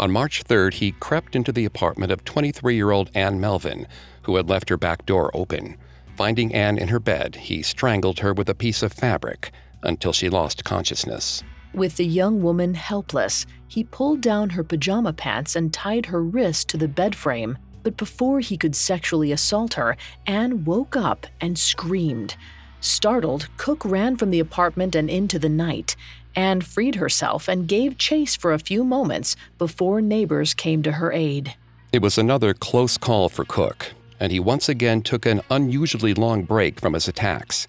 On 0.00 0.10
March 0.10 0.42
3rd, 0.44 0.74
he 0.74 0.92
crept 0.92 1.36
into 1.36 1.52
the 1.52 1.66
apartment 1.66 2.10
of 2.10 2.24
23 2.24 2.74
year 2.74 2.90
old 2.90 3.10
Anne 3.14 3.38
Melvin, 3.38 3.86
who 4.22 4.36
had 4.36 4.48
left 4.48 4.70
her 4.70 4.78
back 4.78 5.04
door 5.04 5.30
open. 5.34 5.76
Finding 6.16 6.54
Anne 6.54 6.78
in 6.78 6.88
her 6.88 6.98
bed, 6.98 7.36
he 7.36 7.62
strangled 7.62 8.20
her 8.20 8.32
with 8.32 8.48
a 8.48 8.54
piece 8.54 8.82
of 8.82 8.94
fabric 8.94 9.52
until 9.82 10.14
she 10.14 10.30
lost 10.30 10.64
consciousness. 10.64 11.44
With 11.74 11.98
the 11.98 12.06
young 12.06 12.42
woman 12.42 12.72
helpless, 12.74 13.44
he 13.68 13.84
pulled 13.84 14.22
down 14.22 14.50
her 14.50 14.64
pajama 14.64 15.12
pants 15.12 15.54
and 15.54 15.72
tied 15.72 16.06
her 16.06 16.22
wrist 16.22 16.70
to 16.70 16.78
the 16.78 16.88
bed 16.88 17.14
frame 17.14 17.58
but 17.82 17.96
before 17.96 18.40
he 18.40 18.56
could 18.56 18.76
sexually 18.76 19.32
assault 19.32 19.74
her, 19.74 19.96
Anne 20.26 20.64
woke 20.64 20.96
up 20.96 21.26
and 21.40 21.58
screamed. 21.58 22.36
Startled, 22.80 23.48
Cooke 23.58 23.84
ran 23.84 24.16
from 24.16 24.30
the 24.30 24.40
apartment 24.40 24.94
and 24.94 25.10
into 25.10 25.38
the 25.38 25.48
night. 25.48 25.96
Anne 26.36 26.60
freed 26.60 26.96
herself 26.96 27.48
and 27.48 27.66
gave 27.68 27.98
chase 27.98 28.36
for 28.36 28.52
a 28.52 28.58
few 28.58 28.84
moments 28.84 29.36
before 29.58 30.00
neighbors 30.00 30.54
came 30.54 30.82
to 30.82 30.92
her 30.92 31.12
aid. 31.12 31.54
It 31.92 32.02
was 32.02 32.18
another 32.18 32.54
close 32.54 32.96
call 32.96 33.28
for 33.28 33.44
Cooke, 33.44 33.92
and 34.20 34.30
he 34.30 34.38
once 34.38 34.68
again 34.68 35.02
took 35.02 35.26
an 35.26 35.40
unusually 35.50 36.14
long 36.14 36.44
break 36.44 36.80
from 36.80 36.94
his 36.94 37.08
attacks. 37.08 37.66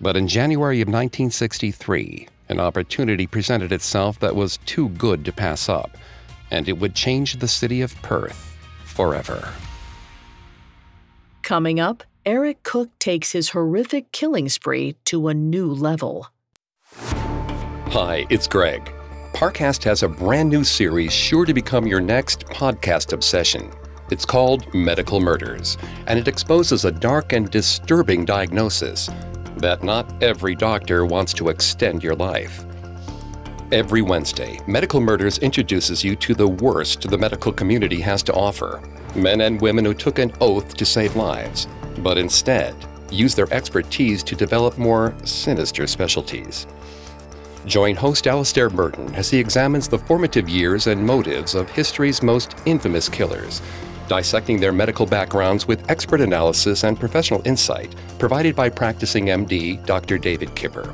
But 0.00 0.16
in 0.16 0.26
January 0.26 0.80
of 0.80 0.88
1963, 0.88 2.26
an 2.48 2.58
opportunity 2.58 3.26
presented 3.26 3.70
itself 3.70 4.18
that 4.18 4.34
was 4.34 4.58
too 4.66 4.88
good 4.88 5.24
to 5.24 5.32
pass 5.32 5.68
up, 5.68 5.96
and 6.50 6.68
it 6.68 6.78
would 6.78 6.94
change 6.94 7.38
the 7.38 7.46
city 7.46 7.80
of 7.80 7.94
Perth 8.02 8.56
forever. 8.84 9.52
Coming 11.42 11.78
up, 11.78 12.02
Eric 12.26 12.62
Cooke 12.64 12.98
takes 12.98 13.32
his 13.32 13.50
horrific 13.50 14.10
killing 14.12 14.48
spree 14.48 14.96
to 15.04 15.28
a 15.28 15.34
new 15.34 15.72
level. 15.72 16.28
Hi, 17.92 18.24
it's 18.30 18.46
Greg. 18.46 18.94
Parcast 19.32 19.82
has 19.82 20.04
a 20.04 20.08
brand 20.08 20.48
new 20.48 20.62
series 20.62 21.12
sure 21.12 21.44
to 21.44 21.52
become 21.52 21.88
your 21.88 22.00
next 22.00 22.46
podcast 22.46 23.12
obsession. 23.12 23.68
It's 24.12 24.24
called 24.24 24.72
Medical 24.72 25.18
Murders, 25.18 25.76
and 26.06 26.16
it 26.16 26.28
exposes 26.28 26.84
a 26.84 26.92
dark 26.92 27.32
and 27.32 27.50
disturbing 27.50 28.24
diagnosis 28.24 29.10
that 29.56 29.82
not 29.82 30.22
every 30.22 30.54
doctor 30.54 31.04
wants 31.04 31.32
to 31.32 31.48
extend 31.48 32.04
your 32.04 32.14
life. 32.14 32.64
Every 33.72 34.02
Wednesday, 34.02 34.60
Medical 34.68 35.00
Murders 35.00 35.38
introduces 35.38 36.04
you 36.04 36.14
to 36.14 36.32
the 36.32 36.46
worst 36.46 37.10
the 37.10 37.18
medical 37.18 37.52
community 37.52 38.00
has 38.02 38.22
to 38.22 38.32
offer 38.34 38.80
men 39.16 39.40
and 39.40 39.60
women 39.60 39.84
who 39.84 39.94
took 39.94 40.20
an 40.20 40.32
oath 40.40 40.76
to 40.76 40.86
save 40.86 41.16
lives, 41.16 41.66
but 41.98 42.18
instead 42.18 42.76
use 43.10 43.34
their 43.34 43.52
expertise 43.52 44.22
to 44.22 44.36
develop 44.36 44.78
more 44.78 45.12
sinister 45.24 45.88
specialties. 45.88 46.68
Join 47.70 47.94
host 47.94 48.26
Alastair 48.26 48.68
Murden 48.68 49.14
as 49.14 49.30
he 49.30 49.38
examines 49.38 49.86
the 49.86 49.96
formative 49.96 50.48
years 50.48 50.88
and 50.88 51.06
motives 51.06 51.54
of 51.54 51.70
history's 51.70 52.20
most 52.20 52.56
infamous 52.66 53.08
killers, 53.08 53.62
dissecting 54.08 54.58
their 54.58 54.72
medical 54.72 55.06
backgrounds 55.06 55.68
with 55.68 55.88
expert 55.88 56.20
analysis 56.20 56.82
and 56.82 56.98
professional 56.98 57.40
insight 57.44 57.94
provided 58.18 58.56
by 58.56 58.70
practicing 58.70 59.26
MD 59.26 59.86
Dr. 59.86 60.18
David 60.18 60.52
Kipper. 60.56 60.92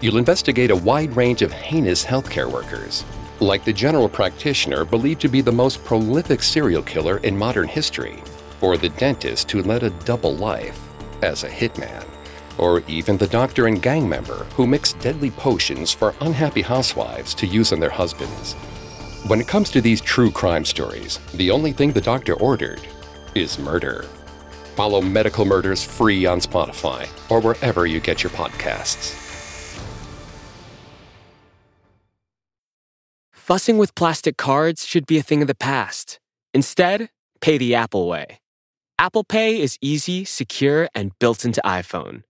You'll 0.00 0.18
investigate 0.18 0.72
a 0.72 0.76
wide 0.76 1.14
range 1.14 1.42
of 1.42 1.52
heinous 1.52 2.04
healthcare 2.04 2.50
workers, 2.50 3.04
like 3.38 3.64
the 3.64 3.72
general 3.72 4.08
practitioner 4.08 4.84
believed 4.84 5.20
to 5.20 5.28
be 5.28 5.40
the 5.40 5.52
most 5.52 5.84
prolific 5.84 6.42
serial 6.42 6.82
killer 6.82 7.18
in 7.18 7.38
modern 7.38 7.68
history, 7.68 8.24
or 8.60 8.76
the 8.76 8.88
dentist 8.88 9.52
who 9.52 9.62
led 9.62 9.84
a 9.84 9.90
double 10.04 10.34
life 10.34 10.80
as 11.22 11.44
a 11.44 11.48
hitman, 11.48 12.04
or 12.58 12.82
even 12.88 13.16
the 13.16 13.26
doctor 13.26 13.66
and 13.66 13.82
gang 13.82 14.08
member 14.08 14.44
who 14.54 14.66
mixed 14.66 14.98
deadly 15.00 15.30
potions 15.30 15.92
for 15.92 16.14
unhappy 16.20 16.62
housewives 16.62 17.34
to 17.34 17.46
use 17.46 17.72
on 17.72 17.80
their 17.80 17.90
husbands. 17.90 18.54
When 19.26 19.40
it 19.40 19.48
comes 19.48 19.70
to 19.70 19.80
these 19.80 20.00
true 20.00 20.30
crime 20.30 20.64
stories, 20.64 21.18
the 21.34 21.50
only 21.50 21.72
thing 21.72 21.92
the 21.92 22.00
doctor 22.00 22.34
ordered 22.34 22.80
is 23.34 23.58
murder. 23.58 24.04
Follow 24.76 25.00
Medical 25.00 25.44
Murders 25.44 25.82
free 25.82 26.26
on 26.26 26.40
Spotify 26.40 27.08
or 27.30 27.40
wherever 27.40 27.86
you 27.86 27.98
get 28.00 28.22
your 28.22 28.30
podcasts. 28.30 29.22
Fussing 33.32 33.78
with 33.78 33.94
plastic 33.94 34.36
cards 34.36 34.84
should 34.84 35.06
be 35.06 35.18
a 35.18 35.22
thing 35.22 35.40
of 35.40 35.48
the 35.48 35.54
past. 35.54 36.18
Instead, 36.52 37.10
pay 37.40 37.56
the 37.56 37.74
Apple 37.74 38.08
way. 38.08 38.40
Apple 38.98 39.24
Pay 39.24 39.60
is 39.60 39.78
easy, 39.80 40.24
secure, 40.24 40.88
and 40.94 41.16
built 41.18 41.44
into 41.44 41.60
iPhone. 41.64 42.22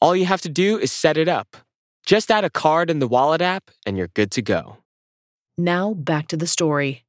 All 0.00 0.14
you 0.14 0.26
have 0.26 0.42
to 0.42 0.48
do 0.48 0.78
is 0.78 0.92
set 0.92 1.16
it 1.16 1.28
up. 1.28 1.56
Just 2.04 2.30
add 2.30 2.44
a 2.44 2.50
card 2.50 2.90
in 2.90 2.98
the 2.98 3.08
Wallet 3.08 3.40
app, 3.40 3.70
and 3.86 3.96
you're 3.96 4.08
good 4.08 4.30
to 4.32 4.42
go. 4.42 4.78
Now, 5.56 5.94
back 5.94 6.28
to 6.28 6.36
the 6.36 6.46
story. 6.46 7.04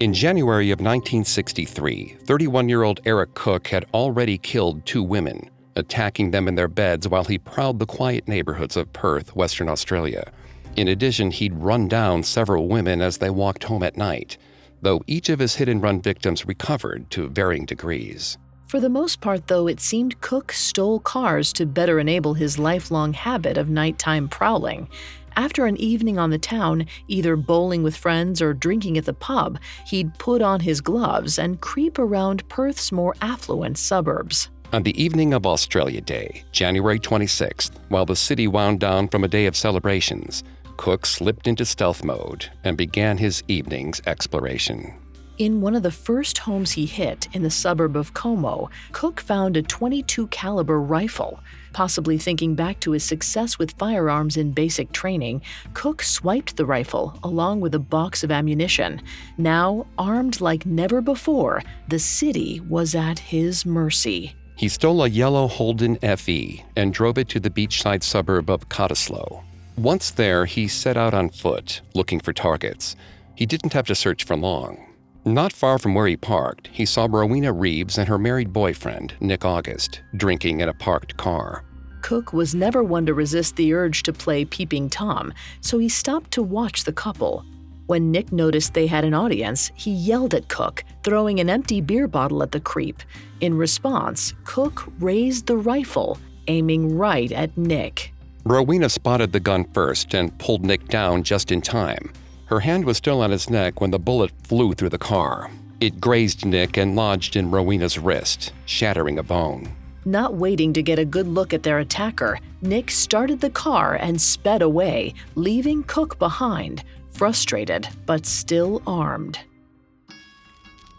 In 0.00 0.12
January 0.12 0.70
of 0.70 0.80
1963, 0.80 2.16
31 2.24 2.68
year 2.68 2.82
old 2.82 3.00
Eric 3.04 3.34
Cooke 3.34 3.68
had 3.68 3.86
already 3.94 4.36
killed 4.36 4.84
two 4.84 5.02
women, 5.02 5.48
attacking 5.74 6.32
them 6.32 6.48
in 6.48 6.54
their 6.54 6.68
beds 6.68 7.08
while 7.08 7.24
he 7.24 7.38
prowled 7.38 7.78
the 7.78 7.86
quiet 7.86 8.26
neighborhoods 8.28 8.76
of 8.76 8.92
Perth, 8.92 9.34
Western 9.36 9.68
Australia. 9.68 10.30
In 10.74 10.88
addition, 10.88 11.30
he'd 11.30 11.54
run 11.54 11.88
down 11.88 12.22
several 12.22 12.68
women 12.68 13.00
as 13.00 13.18
they 13.18 13.30
walked 13.30 13.64
home 13.64 13.82
at 13.82 13.96
night, 13.96 14.36
though 14.82 15.00
each 15.06 15.30
of 15.30 15.38
his 15.38 15.56
hit 15.56 15.68
and 15.68 15.82
run 15.82 16.02
victims 16.02 16.46
recovered 16.46 17.10
to 17.10 17.28
varying 17.28 17.64
degrees. 17.64 18.36
For 18.66 18.80
the 18.80 18.88
most 18.88 19.20
part, 19.20 19.46
though, 19.46 19.68
it 19.68 19.80
seemed 19.80 20.20
Cooke 20.20 20.52
stole 20.52 20.98
cars 20.98 21.52
to 21.52 21.66
better 21.66 22.00
enable 22.00 22.34
his 22.34 22.58
lifelong 22.58 23.12
habit 23.12 23.56
of 23.56 23.68
nighttime 23.68 24.28
prowling. 24.28 24.88
After 25.36 25.66
an 25.66 25.76
evening 25.76 26.18
on 26.18 26.30
the 26.30 26.38
town, 26.38 26.86
either 27.06 27.36
bowling 27.36 27.84
with 27.84 27.96
friends 27.96 28.42
or 28.42 28.54
drinking 28.54 28.98
at 28.98 29.04
the 29.04 29.12
pub, 29.12 29.60
he'd 29.86 30.18
put 30.18 30.42
on 30.42 30.60
his 30.60 30.80
gloves 30.80 31.38
and 31.38 31.60
creep 31.60 31.96
around 31.96 32.48
Perth's 32.48 32.90
more 32.90 33.14
affluent 33.20 33.78
suburbs. 33.78 34.50
On 34.72 34.82
the 34.82 35.00
evening 35.00 35.32
of 35.32 35.46
Australia 35.46 36.00
Day, 36.00 36.42
January 36.50 36.98
26th, 36.98 37.70
while 37.88 38.04
the 38.04 38.16
city 38.16 38.48
wound 38.48 38.80
down 38.80 39.06
from 39.06 39.22
a 39.22 39.28
day 39.28 39.46
of 39.46 39.54
celebrations, 39.54 40.42
Cooke 40.76 41.06
slipped 41.06 41.46
into 41.46 41.64
stealth 41.64 42.02
mode 42.02 42.50
and 42.64 42.76
began 42.76 43.16
his 43.16 43.44
evening's 43.46 44.02
exploration. 44.06 44.92
In 45.38 45.60
one 45.60 45.74
of 45.74 45.82
the 45.82 45.90
first 45.90 46.38
homes 46.38 46.72
he 46.72 46.86
hit 46.86 47.28
in 47.34 47.42
the 47.42 47.50
suburb 47.50 47.94
of 47.94 48.14
Como, 48.14 48.70
Cooke 48.92 49.20
found 49.20 49.58
a 49.58 49.62
22 49.62 50.28
caliber 50.28 50.80
rifle. 50.80 51.40
Possibly 51.74 52.16
thinking 52.16 52.54
back 52.54 52.80
to 52.80 52.92
his 52.92 53.04
success 53.04 53.58
with 53.58 53.72
firearms 53.72 54.38
in 54.38 54.52
basic 54.52 54.92
training, 54.92 55.42
Cooke 55.74 56.02
swiped 56.02 56.56
the 56.56 56.64
rifle 56.64 57.18
along 57.22 57.60
with 57.60 57.74
a 57.74 57.78
box 57.78 58.24
of 58.24 58.30
ammunition. 58.30 59.02
Now, 59.36 59.86
armed 59.98 60.40
like 60.40 60.64
never 60.64 61.02
before, 61.02 61.62
the 61.86 61.98
city 61.98 62.60
was 62.60 62.94
at 62.94 63.18
his 63.18 63.66
mercy. 63.66 64.34
He 64.56 64.70
stole 64.70 65.04
a 65.04 65.08
yellow 65.08 65.48
Holden 65.48 65.96
FE 65.96 66.64
and 66.76 66.94
drove 66.94 67.18
it 67.18 67.28
to 67.28 67.40
the 67.40 67.50
beachside 67.50 68.02
suburb 68.02 68.48
of 68.48 68.70
Cottesloe. 68.70 69.42
Once 69.76 70.12
there, 70.12 70.46
he 70.46 70.66
set 70.66 70.96
out 70.96 71.12
on 71.12 71.28
foot, 71.28 71.82
looking 71.92 72.20
for 72.20 72.32
targets. 72.32 72.96
He 73.34 73.44
didn't 73.44 73.74
have 73.74 73.86
to 73.88 73.94
search 73.94 74.24
for 74.24 74.34
long. 74.34 74.85
Not 75.26 75.52
far 75.52 75.80
from 75.80 75.96
where 75.96 76.06
he 76.06 76.16
parked, 76.16 76.68
he 76.68 76.86
saw 76.86 77.08
Rowena 77.10 77.52
Reeves 77.52 77.98
and 77.98 78.06
her 78.06 78.16
married 78.16 78.52
boyfriend, 78.52 79.14
Nick 79.18 79.44
August, 79.44 80.02
drinking 80.16 80.60
in 80.60 80.68
a 80.68 80.72
parked 80.72 81.16
car. 81.16 81.64
Cooke 82.00 82.32
was 82.32 82.54
never 82.54 82.84
one 82.84 83.04
to 83.06 83.12
resist 83.12 83.56
the 83.56 83.74
urge 83.74 84.04
to 84.04 84.12
play 84.12 84.44
Peeping 84.44 84.88
Tom, 84.88 85.34
so 85.60 85.78
he 85.78 85.88
stopped 85.88 86.30
to 86.30 86.44
watch 86.44 86.84
the 86.84 86.92
couple. 86.92 87.44
When 87.86 88.12
Nick 88.12 88.30
noticed 88.30 88.74
they 88.74 88.86
had 88.86 89.04
an 89.04 89.14
audience, 89.14 89.72
he 89.74 89.90
yelled 89.90 90.32
at 90.32 90.46
Cooke, 90.46 90.84
throwing 91.02 91.40
an 91.40 91.50
empty 91.50 91.80
beer 91.80 92.06
bottle 92.06 92.44
at 92.44 92.52
the 92.52 92.60
creep. 92.60 93.02
In 93.40 93.56
response, 93.56 94.32
Cooke 94.44 94.86
raised 95.00 95.48
the 95.48 95.56
rifle, 95.56 96.18
aiming 96.46 96.96
right 96.96 97.32
at 97.32 97.58
Nick. 97.58 98.14
Rowena 98.44 98.88
spotted 98.88 99.32
the 99.32 99.40
gun 99.40 99.64
first 99.72 100.14
and 100.14 100.38
pulled 100.38 100.64
Nick 100.64 100.86
down 100.86 101.24
just 101.24 101.50
in 101.50 101.60
time. 101.60 102.12
Her 102.46 102.60
hand 102.60 102.84
was 102.84 102.96
still 102.96 103.22
on 103.22 103.32
his 103.32 103.50
neck 103.50 103.80
when 103.80 103.90
the 103.90 103.98
bullet 103.98 104.30
flew 104.44 104.72
through 104.72 104.90
the 104.90 104.98
car. 104.98 105.50
It 105.80 106.00
grazed 106.00 106.46
Nick 106.46 106.76
and 106.76 106.94
lodged 106.94 107.34
in 107.34 107.50
Rowena's 107.50 107.98
wrist, 107.98 108.52
shattering 108.66 109.18
a 109.18 109.22
bone. 109.22 109.74
Not 110.04 110.34
waiting 110.34 110.72
to 110.74 110.82
get 110.82 111.00
a 111.00 111.04
good 111.04 111.26
look 111.26 111.52
at 111.52 111.64
their 111.64 111.80
attacker, 111.80 112.38
Nick 112.62 112.92
started 112.92 113.40
the 113.40 113.50
car 113.50 113.96
and 113.96 114.20
sped 114.20 114.62
away, 114.62 115.14
leaving 115.34 115.82
Cooke 115.82 116.20
behind, 116.20 116.84
frustrated 117.10 117.88
but 118.06 118.24
still 118.24 118.80
armed. 118.86 119.40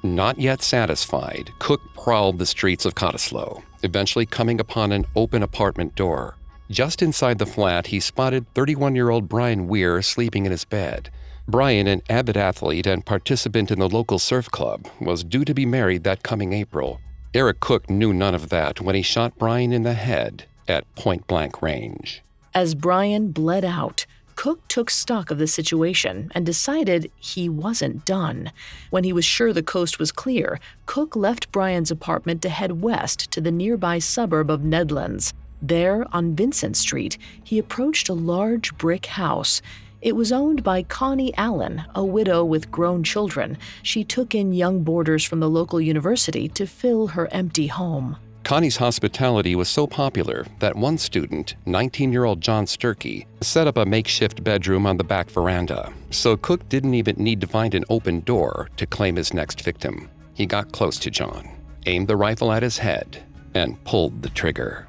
Not 0.03 0.37
yet 0.37 0.61
satisfied, 0.61 1.51
Cooke 1.59 1.93
prowled 1.93 2.37
the 2.37 2.45
streets 2.45 2.85
of 2.85 2.95
Cottesloe, 2.95 3.63
eventually 3.83 4.25
coming 4.25 4.59
upon 4.59 4.91
an 4.91 5.05
open 5.15 5.41
apartment 5.41 5.95
door. 5.95 6.35
Just 6.69 7.01
inside 7.01 7.39
the 7.39 7.45
flat, 7.45 7.87
he 7.87 8.01
spotted 8.01 8.53
31 8.53 8.95
year 8.95 9.09
old 9.09 9.29
Brian 9.29 9.69
Weir 9.69 10.01
sleeping 10.01 10.45
in 10.45 10.51
his 10.51 10.65
bed. 10.65 11.09
Brian, 11.49 11.87
an 11.87 12.01
avid 12.09 12.35
athlete 12.35 12.85
and 12.85 13.05
participant 13.05 13.71
in 13.71 13.79
the 13.79 13.87
local 13.87 14.19
surf 14.19 14.51
club, 14.51 14.85
was 14.99 15.23
due 15.23 15.45
to 15.45 15.53
be 15.53 15.65
married 15.65 16.03
that 16.03 16.21
coming 16.21 16.51
April. 16.51 16.99
Eric 17.33 17.61
Cooke 17.61 17.89
knew 17.89 18.13
none 18.13 18.35
of 18.35 18.49
that 18.49 18.81
when 18.81 18.95
he 18.95 19.01
shot 19.01 19.37
Brian 19.37 19.71
in 19.71 19.83
the 19.83 19.93
head 19.93 20.43
at 20.67 20.93
point 20.95 21.25
blank 21.25 21.61
range. 21.61 22.21
As 22.53 22.75
Brian 22.75 23.31
bled 23.31 23.63
out, 23.63 24.05
Cooke 24.35 24.67
took 24.67 24.89
stock 24.89 25.31
of 25.31 25.37
the 25.37 25.47
situation 25.47 26.31
and 26.35 26.45
decided 26.45 27.09
he 27.17 27.47
wasn't 27.47 28.03
done. 28.03 28.51
When 28.89 29.05
he 29.05 29.13
was 29.13 29.23
sure 29.23 29.53
the 29.53 29.63
coast 29.63 29.99
was 29.99 30.11
clear, 30.11 30.59
Cooke 30.85 31.15
left 31.15 31.53
Brian's 31.53 31.91
apartment 31.91 32.41
to 32.41 32.49
head 32.49 32.81
west 32.81 33.31
to 33.31 33.39
the 33.39 33.51
nearby 33.51 33.99
suburb 33.99 34.51
of 34.51 34.61
Nedlands. 34.61 35.31
There, 35.61 36.05
on 36.11 36.35
Vincent 36.35 36.75
Street, 36.75 37.17
he 37.41 37.57
approached 37.57 38.09
a 38.09 38.13
large 38.13 38.77
brick 38.77 39.07
house. 39.07 39.61
It 40.01 40.15
was 40.15 40.31
owned 40.31 40.63
by 40.63 40.83
Connie 40.83 41.35
Allen, 41.37 41.83
a 41.95 42.05
widow 42.05 42.45
with 42.45 42.69
grown 42.69 43.03
children. 43.03 43.57
She 43.81 44.03
took 44.03 44.35
in 44.35 44.53
young 44.53 44.83
boarders 44.83 45.23
from 45.23 45.39
the 45.39 45.49
local 45.49 45.81
university 45.81 46.47
to 46.49 46.67
fill 46.67 47.07
her 47.07 47.27
empty 47.31 47.67
home. 47.67 48.17
Connie's 48.43 48.77
hospitality 48.77 49.55
was 49.55 49.67
so 49.67 49.87
popular 49.87 50.45
that 50.59 50.75
one 50.75 50.97
student, 50.97 51.55
19 51.65 52.13
year 52.13 52.25
old 52.25 52.41
John 52.41 52.65
Sturkey, 52.65 53.25
set 53.41 53.67
up 53.67 53.75
a 53.75 53.85
makeshift 53.85 54.43
bedroom 54.43 54.85
on 54.85 54.97
the 54.97 55.03
back 55.03 55.29
veranda, 55.29 55.91
so 56.11 56.37
Cooke 56.37 56.69
didn't 56.69 56.93
even 56.93 57.15
need 57.17 57.41
to 57.41 57.47
find 57.47 57.73
an 57.73 57.83
open 57.89 58.21
door 58.21 58.69
to 58.77 58.85
claim 58.85 59.15
his 59.15 59.33
next 59.33 59.61
victim. 59.61 60.09
He 60.35 60.45
got 60.45 60.71
close 60.71 60.99
to 60.99 61.11
John, 61.11 61.49
aimed 61.87 62.07
the 62.07 62.15
rifle 62.15 62.51
at 62.51 62.63
his 62.63 62.77
head, 62.77 63.23
and 63.53 63.83
pulled 63.83 64.21
the 64.21 64.29
trigger. 64.29 64.86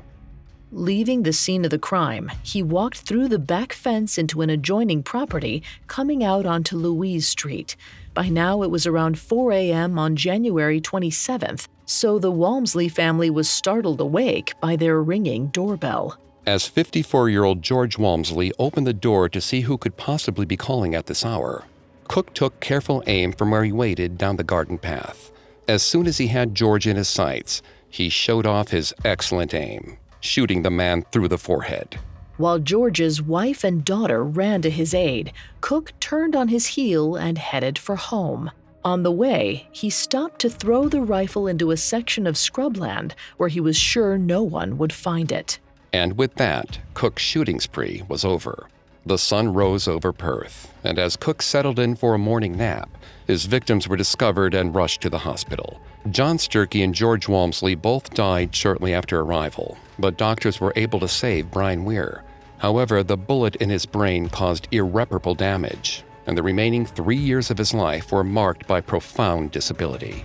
Leaving 0.71 1.23
the 1.23 1.33
scene 1.33 1.65
of 1.65 1.71
the 1.71 1.79
crime, 1.79 2.31
he 2.43 2.63
walked 2.63 2.99
through 2.99 3.27
the 3.27 3.39
back 3.39 3.73
fence 3.73 4.19
into 4.19 4.43
an 4.43 4.51
adjoining 4.51 5.03
property, 5.03 5.63
coming 5.87 6.23
out 6.23 6.45
onto 6.45 6.77
Louise 6.77 7.27
Street. 7.27 7.75
By 8.13 8.29
now, 8.29 8.63
it 8.63 8.71
was 8.71 8.87
around 8.87 9.19
4 9.19 9.51
a.m. 9.53 9.99
on 9.99 10.15
January 10.15 10.79
27th, 10.79 11.69
so 11.87 12.19
the 12.19 12.31
Walmsley 12.31 12.87
family 12.91 13.31
was 13.31 13.49
startled 13.49 13.99
awake 13.99 14.53
by 14.61 14.77
their 14.77 15.03
ringing 15.03 15.47
doorbell. 15.47 16.19
As 16.47 16.67
54 16.67 17.31
year 17.31 17.45
old 17.45 17.63
George 17.63 17.97
Walmsley 17.97 18.53
opened 18.59 18.87
the 18.87 18.93
door 18.93 19.31
to 19.31 19.41
see 19.41 19.63
who 19.63 19.79
could 19.79 19.97
possibly 19.97 20.45
be 20.45 20.59
calling 20.59 20.95
at 20.95 21.07
this 21.07 21.25
hour, 21.25 21.65
Cooke 22.09 22.35
took 22.35 22.61
careful 22.61 23.03
aim 23.07 23.33
from 23.33 23.53
where 23.53 23.65
he 23.65 23.73
waited 23.73 24.19
down 24.19 24.37
the 24.37 24.45
garden 24.45 24.77
path. 24.77 25.33
As 25.67 25.83
soon 25.83 26.07
as 26.07 26.19
he 26.19 26.27
had 26.27 26.55
George 26.55 26.87
in 26.87 26.97
his 26.97 27.09
sights, 27.09 27.63
he 27.89 28.11
showed 28.11 28.45
off 28.45 28.69
his 28.69 28.93
excellent 29.03 29.55
aim 29.55 29.97
shooting 30.29 30.63
the 30.63 30.71
man 30.71 31.03
through 31.11 31.29
the 31.29 31.39
forehead. 31.39 31.99
While 32.37 32.61
George's 32.61 33.21
wife 33.21 33.65
and 33.65 33.85
daughter 33.85 34.23
ran 34.23 34.63
to 34.63 34.71
his 34.71 34.95
aid, 34.95 35.33
Cooke 35.61 35.93
turned 35.99 36.37
on 36.37 36.49
his 36.49 36.67
heel 36.67 37.17
and 37.17 37.37
headed 37.37 37.79
for 37.79 37.97
home. 37.97 38.53
On 38.85 39.03
the 39.03 39.11
way, 39.11 39.69
he 39.73 39.91
stopped 39.91 40.41
to 40.43 40.49
throw 40.49 40.89
the 40.89 41.01
rifle 41.01 41.49
into 41.49 41.73
a 41.73 41.77
section 41.77 42.29
of 42.29 42.37
scrubland 42.37 43.15
where 43.39 43.49
he 43.49 43.61
was 43.61 43.77
sure 43.77 44.17
no 44.17 44.43
one 44.45 44.79
would 44.79 44.93
find 44.93 45.33
it. 45.33 45.59
And 45.93 46.17
with 46.17 46.37
that, 46.37 46.79
Cooke's 46.95 47.23
shooting 47.23 47.59
spree 47.59 48.05
was 48.09 48.25
over. 48.25 48.69
The 49.05 49.19
sun 49.19 49.53
rose 49.53 49.89
over 49.89 50.13
Perth, 50.13 50.73
and 50.85 50.99
as 50.99 51.17
Cooke 51.17 51.43
settled 51.43 51.79
in 51.79 51.97
for 51.97 52.15
a 52.15 52.19
morning 52.19 52.57
nap, 52.57 52.89
his 53.27 53.47
victims 53.47 53.89
were 53.89 53.97
discovered 53.97 54.55
and 54.55 54.75
rushed 54.75 55.01
to 55.01 55.11
the 55.11 55.19
hospital. 55.19 55.81
John 56.11 56.39
Sturkey 56.39 56.83
and 56.83 56.95
George 56.95 57.29
Walmsley 57.29 57.75
both 57.75 58.15
died 58.15 58.55
shortly 58.55 58.95
after 58.95 59.21
arrival, 59.21 59.77
but 59.99 60.17
doctors 60.17 60.61
were 60.61 60.73
able 60.77 61.01
to 61.01 61.09
save 61.09 61.51
Brian 61.51 61.85
Weir. 61.85 62.25
However, 62.59 63.03
the 63.03 63.17
bullet 63.17 63.57
in 63.57 63.69
his 63.69 63.85
brain 63.85 64.29
caused 64.29 64.69
irreparable 64.71 65.35
damage, 65.35 66.05
and 66.27 66.37
the 66.37 66.43
remaining 66.43 66.87
three 66.87 67.17
years 67.17 67.51
of 67.51 67.59
his 67.59 67.75
life 67.75 68.11
were 68.11 68.25
marked 68.25 68.67
by 68.67 68.81
profound 68.81 69.51
disability. 69.51 70.25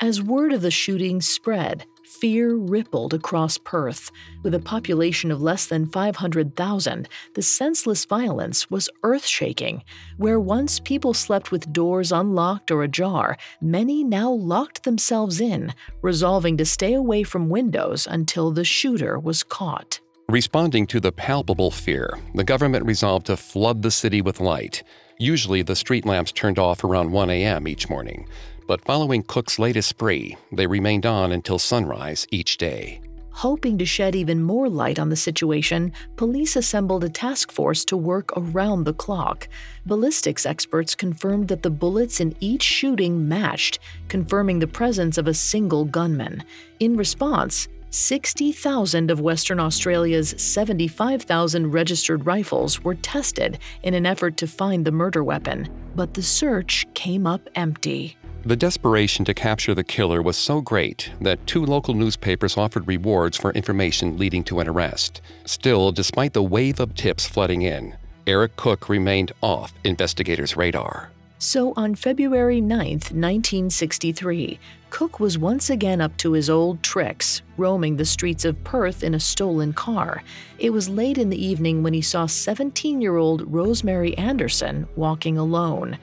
As 0.00 0.22
word 0.22 0.52
of 0.52 0.62
the 0.62 0.70
shooting 0.70 1.20
spread, 1.20 1.86
Fear 2.18 2.56
rippled 2.56 3.14
across 3.14 3.56
Perth. 3.56 4.10
With 4.42 4.52
a 4.52 4.58
population 4.58 5.30
of 5.30 5.40
less 5.40 5.66
than 5.66 5.86
500,000, 5.86 7.08
the 7.34 7.42
senseless 7.42 8.04
violence 8.04 8.68
was 8.68 8.90
earth 9.04 9.24
shaking. 9.24 9.84
Where 10.16 10.40
once 10.40 10.80
people 10.80 11.14
slept 11.14 11.52
with 11.52 11.72
doors 11.72 12.10
unlocked 12.10 12.72
or 12.72 12.82
ajar, 12.82 13.36
many 13.60 14.02
now 14.02 14.28
locked 14.32 14.82
themselves 14.82 15.40
in, 15.40 15.72
resolving 16.02 16.56
to 16.56 16.64
stay 16.64 16.94
away 16.94 17.22
from 17.22 17.48
windows 17.48 18.08
until 18.10 18.50
the 18.50 18.64
shooter 18.64 19.16
was 19.16 19.44
caught. 19.44 20.00
Responding 20.28 20.88
to 20.88 20.98
the 20.98 21.12
palpable 21.12 21.70
fear, 21.70 22.18
the 22.34 22.44
government 22.44 22.86
resolved 22.86 23.26
to 23.26 23.36
flood 23.36 23.82
the 23.82 23.90
city 23.92 24.20
with 24.20 24.40
light. 24.40 24.82
Usually, 25.18 25.62
the 25.62 25.76
street 25.76 26.04
lamps 26.04 26.32
turned 26.32 26.58
off 26.58 26.82
around 26.82 27.12
1 27.12 27.30
a.m. 27.30 27.68
each 27.68 27.88
morning 27.88 28.26
but 28.70 28.84
following 28.84 29.24
Cooke's 29.24 29.58
latest 29.58 29.88
spree, 29.88 30.36
they 30.52 30.64
remained 30.64 31.04
on 31.04 31.32
until 31.32 31.58
sunrise 31.58 32.24
each 32.30 32.56
day. 32.56 33.00
Hoping 33.30 33.76
to 33.76 33.84
shed 33.84 34.14
even 34.14 34.40
more 34.40 34.68
light 34.68 34.96
on 34.96 35.08
the 35.08 35.16
situation, 35.16 35.92
police 36.14 36.54
assembled 36.54 37.02
a 37.02 37.08
task 37.08 37.50
force 37.50 37.84
to 37.84 37.96
work 37.96 38.30
around 38.36 38.84
the 38.84 38.94
clock. 38.94 39.48
Ballistics 39.86 40.46
experts 40.46 40.94
confirmed 40.94 41.48
that 41.48 41.64
the 41.64 41.70
bullets 41.70 42.20
in 42.20 42.32
each 42.38 42.62
shooting 42.62 43.26
matched, 43.26 43.80
confirming 44.06 44.60
the 44.60 44.68
presence 44.68 45.18
of 45.18 45.26
a 45.26 45.34
single 45.34 45.84
gunman. 45.84 46.44
In 46.78 46.96
response, 46.96 47.66
60,000 47.90 49.10
of 49.10 49.20
Western 49.20 49.58
Australia's 49.58 50.32
75,000 50.38 51.72
registered 51.72 52.24
rifles 52.24 52.84
were 52.84 52.94
tested 52.94 53.58
in 53.82 53.94
an 53.94 54.06
effort 54.06 54.36
to 54.36 54.46
find 54.46 54.84
the 54.84 54.92
murder 54.92 55.24
weapon, 55.24 55.68
but 55.96 56.14
the 56.14 56.22
search 56.22 56.86
came 56.94 57.26
up 57.26 57.48
empty. 57.56 58.16
The 58.42 58.56
desperation 58.56 59.26
to 59.26 59.34
capture 59.34 59.74
the 59.74 59.84
killer 59.84 60.22
was 60.22 60.34
so 60.34 60.62
great 60.62 61.12
that 61.20 61.46
two 61.46 61.62
local 61.62 61.92
newspapers 61.92 62.56
offered 62.56 62.88
rewards 62.88 63.36
for 63.36 63.50
information 63.50 64.16
leading 64.16 64.44
to 64.44 64.60
an 64.60 64.68
arrest. 64.68 65.20
Still, 65.44 65.92
despite 65.92 66.32
the 66.32 66.42
wave 66.42 66.80
of 66.80 66.94
tips 66.94 67.26
flooding 67.26 67.60
in, 67.60 67.96
Eric 68.26 68.56
Cooke 68.56 68.88
remained 68.88 69.32
off 69.42 69.74
investigators' 69.84 70.56
radar. 70.56 71.10
So 71.38 71.74
on 71.76 71.94
February 71.94 72.62
9, 72.62 72.78
1963, 72.78 74.58
Cooke 74.88 75.20
was 75.20 75.38
once 75.38 75.68
again 75.68 76.00
up 76.00 76.16
to 76.18 76.32
his 76.32 76.48
old 76.48 76.82
tricks, 76.82 77.42
roaming 77.58 77.96
the 77.96 78.04
streets 78.04 78.44
of 78.44 78.62
Perth 78.64 79.02
in 79.02 79.14
a 79.14 79.20
stolen 79.20 79.72
car. 79.72 80.22
It 80.58 80.70
was 80.70 80.88
late 80.88 81.16
in 81.18 81.28
the 81.28 81.42
evening 81.42 81.82
when 81.82 81.94
he 81.94 82.02
saw 82.02 82.26
17 82.26 83.00
year 83.00 83.16
old 83.16 83.50
Rosemary 83.52 84.16
Anderson 84.16 84.88
walking 84.96 85.36
alone. 85.36 85.98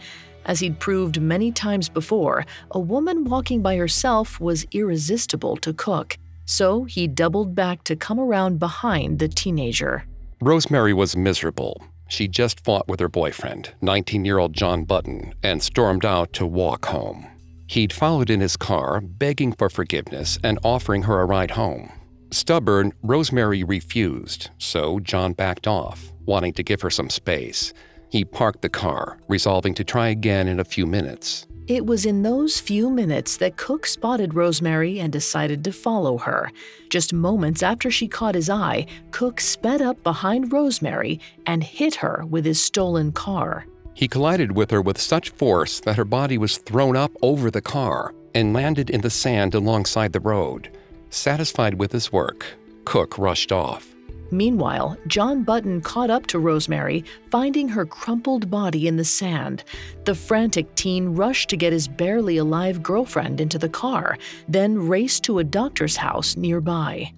As 0.47 0.61
he'd 0.61 0.79
proved 0.79 1.21
many 1.21 1.51
times 1.51 1.89
before, 1.89 2.45
a 2.71 2.79
woman 2.79 3.25
walking 3.25 3.61
by 3.61 3.75
herself 3.75 4.39
was 4.39 4.65
irresistible 4.71 5.57
to 5.57 5.73
Cooke, 5.73 6.17
so 6.45 6.85
he 6.85 7.07
doubled 7.07 7.53
back 7.53 7.83
to 7.83 7.95
come 7.95 8.19
around 8.19 8.57
behind 8.57 9.19
the 9.19 9.27
teenager. 9.27 10.05
Rosemary 10.41 10.93
was 10.93 11.17
miserable. 11.17 11.83
She 12.07 12.29
just 12.29 12.63
fought 12.63 12.87
with 12.87 13.01
her 13.01 13.09
boyfriend, 13.09 13.73
19 13.81 14.23
year 14.23 14.37
old 14.37 14.53
John 14.53 14.85
Button, 14.85 15.33
and 15.43 15.61
stormed 15.61 16.05
out 16.05 16.31
to 16.33 16.45
walk 16.45 16.85
home. 16.85 17.27
He'd 17.67 17.91
followed 17.91 18.29
in 18.29 18.39
his 18.39 18.55
car, 18.55 19.01
begging 19.01 19.51
for 19.51 19.69
forgiveness 19.69 20.39
and 20.41 20.57
offering 20.63 21.03
her 21.03 21.19
a 21.19 21.25
ride 21.25 21.51
home. 21.51 21.91
Stubborn, 22.31 22.93
Rosemary 23.03 23.63
refused, 23.63 24.49
so 24.57 25.01
John 25.01 25.33
backed 25.33 25.67
off, 25.67 26.13
wanting 26.25 26.53
to 26.53 26.63
give 26.63 26.81
her 26.81 26.89
some 26.89 27.09
space. 27.09 27.73
He 28.09 28.23
parked 28.23 28.61
the 28.61 28.69
car, 28.69 29.17
resolving 29.27 29.73
to 29.75 29.83
try 29.83 30.07
again 30.07 30.47
in 30.47 30.59
a 30.59 30.65
few 30.65 30.85
minutes. 30.85 31.47
It 31.67 31.85
was 31.85 32.05
in 32.05 32.23
those 32.23 32.61
few 32.61 32.89
minutes 32.89 33.35
that 33.37 33.57
Cooke 33.57 33.85
spotted 33.85 34.33
Rosemary 34.33 35.01
and 35.01 35.11
decided 35.11 35.65
to 35.65 35.73
follow 35.73 36.17
her. 36.19 36.49
Just 36.89 37.11
moments 37.11 37.61
after 37.61 37.91
she 37.91 38.07
caught 38.07 38.35
his 38.35 38.49
eye, 38.49 38.85
Cooke 39.11 39.41
sped 39.41 39.81
up 39.81 40.01
behind 40.01 40.53
Rosemary 40.53 41.19
and 41.45 41.61
hit 41.61 41.95
her 41.95 42.23
with 42.29 42.45
his 42.45 42.61
stolen 42.61 43.11
car. 43.11 43.65
He 43.93 44.07
collided 44.07 44.53
with 44.53 44.71
her 44.71 44.81
with 44.81 45.01
such 45.01 45.31
force 45.31 45.81
that 45.81 45.97
her 45.97 46.05
body 46.05 46.37
was 46.37 46.57
thrown 46.59 46.95
up 46.95 47.11
over 47.21 47.51
the 47.51 47.61
car 47.61 48.13
and 48.33 48.53
landed 48.53 48.89
in 48.89 49.01
the 49.01 49.09
sand 49.09 49.53
alongside 49.53 50.13
the 50.13 50.21
road. 50.21 50.71
Satisfied 51.09 51.73
with 51.73 51.91
his 51.91 52.13
work, 52.13 52.45
Cooke 52.85 53.17
rushed 53.17 53.51
off. 53.51 53.96
Meanwhile, 54.31 54.97
John 55.07 55.43
Button 55.43 55.81
caught 55.81 56.09
up 56.09 56.27
to 56.27 56.39
Rosemary, 56.39 57.03
finding 57.31 57.69
her 57.69 57.85
crumpled 57.85 58.49
body 58.49 58.87
in 58.87 58.97
the 58.97 59.05
sand. 59.05 59.63
The 60.05 60.15
frantic 60.15 60.73
teen 60.75 61.15
rushed 61.15 61.49
to 61.49 61.57
get 61.57 61.73
his 61.73 61.87
barely 61.87 62.37
alive 62.37 62.83
girlfriend 62.83 63.39
into 63.39 63.57
the 63.57 63.69
car, 63.69 64.17
then 64.47 64.87
raced 64.87 65.23
to 65.25 65.39
a 65.39 65.43
doctor's 65.43 65.95
house 65.95 66.35
nearby. 66.35 67.11